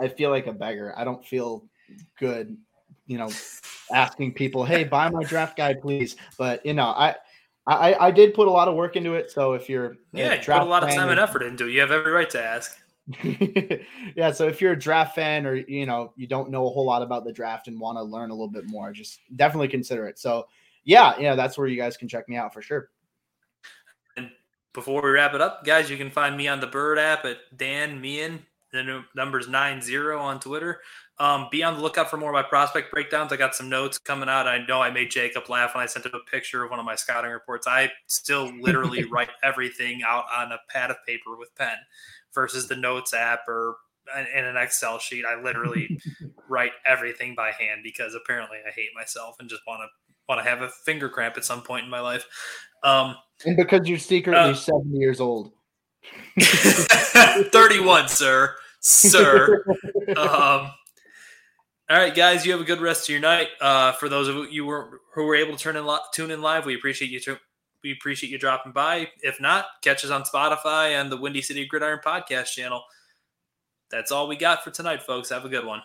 [0.00, 0.94] I feel like a beggar.
[0.96, 1.64] I don't feel
[2.18, 2.56] good,
[3.06, 3.30] you know,
[3.92, 7.14] asking people, "Hey, buy my draft guide, please." But you know, I
[7.66, 9.30] I, I did put a lot of work into it.
[9.30, 11.72] So if you're yeah, you put a lot of time and effort into it.
[11.72, 12.78] You have every right to ask.
[14.16, 16.86] yeah, so if you're a draft fan or you know you don't know a whole
[16.86, 20.06] lot about the draft and want to learn a little bit more, just definitely consider
[20.06, 20.18] it.
[20.18, 20.46] So
[20.84, 22.90] yeah, yeah, that's where you guys can check me out for sure
[24.16, 24.30] and
[24.72, 27.38] before we wrap it up, guys, you can find me on the Bird app at
[27.56, 28.44] Dan Meehan.
[28.72, 30.80] The number's nine zero on Twitter.
[31.18, 33.32] Um, be on the lookout for more of my prospect breakdowns.
[33.32, 34.48] I got some notes coming out.
[34.48, 36.84] I know I made Jacob laugh when I sent him a picture of one of
[36.84, 37.68] my scouting reports.
[37.68, 41.76] I still literally write everything out on a pad of paper with pen
[42.34, 43.76] versus the notes app or
[44.36, 45.24] in an Excel sheet.
[45.24, 46.00] I literally
[46.48, 49.88] write everything by hand because apparently I hate myself and just want to
[50.28, 52.26] want to have a finger cramp at some point in my life.
[52.82, 53.14] Um,
[53.44, 55.52] and because you're secretly uh, 70 years old.
[56.40, 58.54] 31, sir.
[58.80, 59.64] Sir.
[60.16, 60.70] Um,
[61.90, 63.48] all right, guys, you have a good rest of your night.
[63.60, 66.40] Uh, for those of you who were, who were able to turn in tune in
[66.40, 67.36] live, we appreciate you.
[67.82, 69.08] We appreciate you dropping by.
[69.20, 72.82] If not, catch us on Spotify and the Windy City Gridiron podcast channel.
[73.90, 75.28] That's all we got for tonight, folks.
[75.28, 75.82] Have a good one.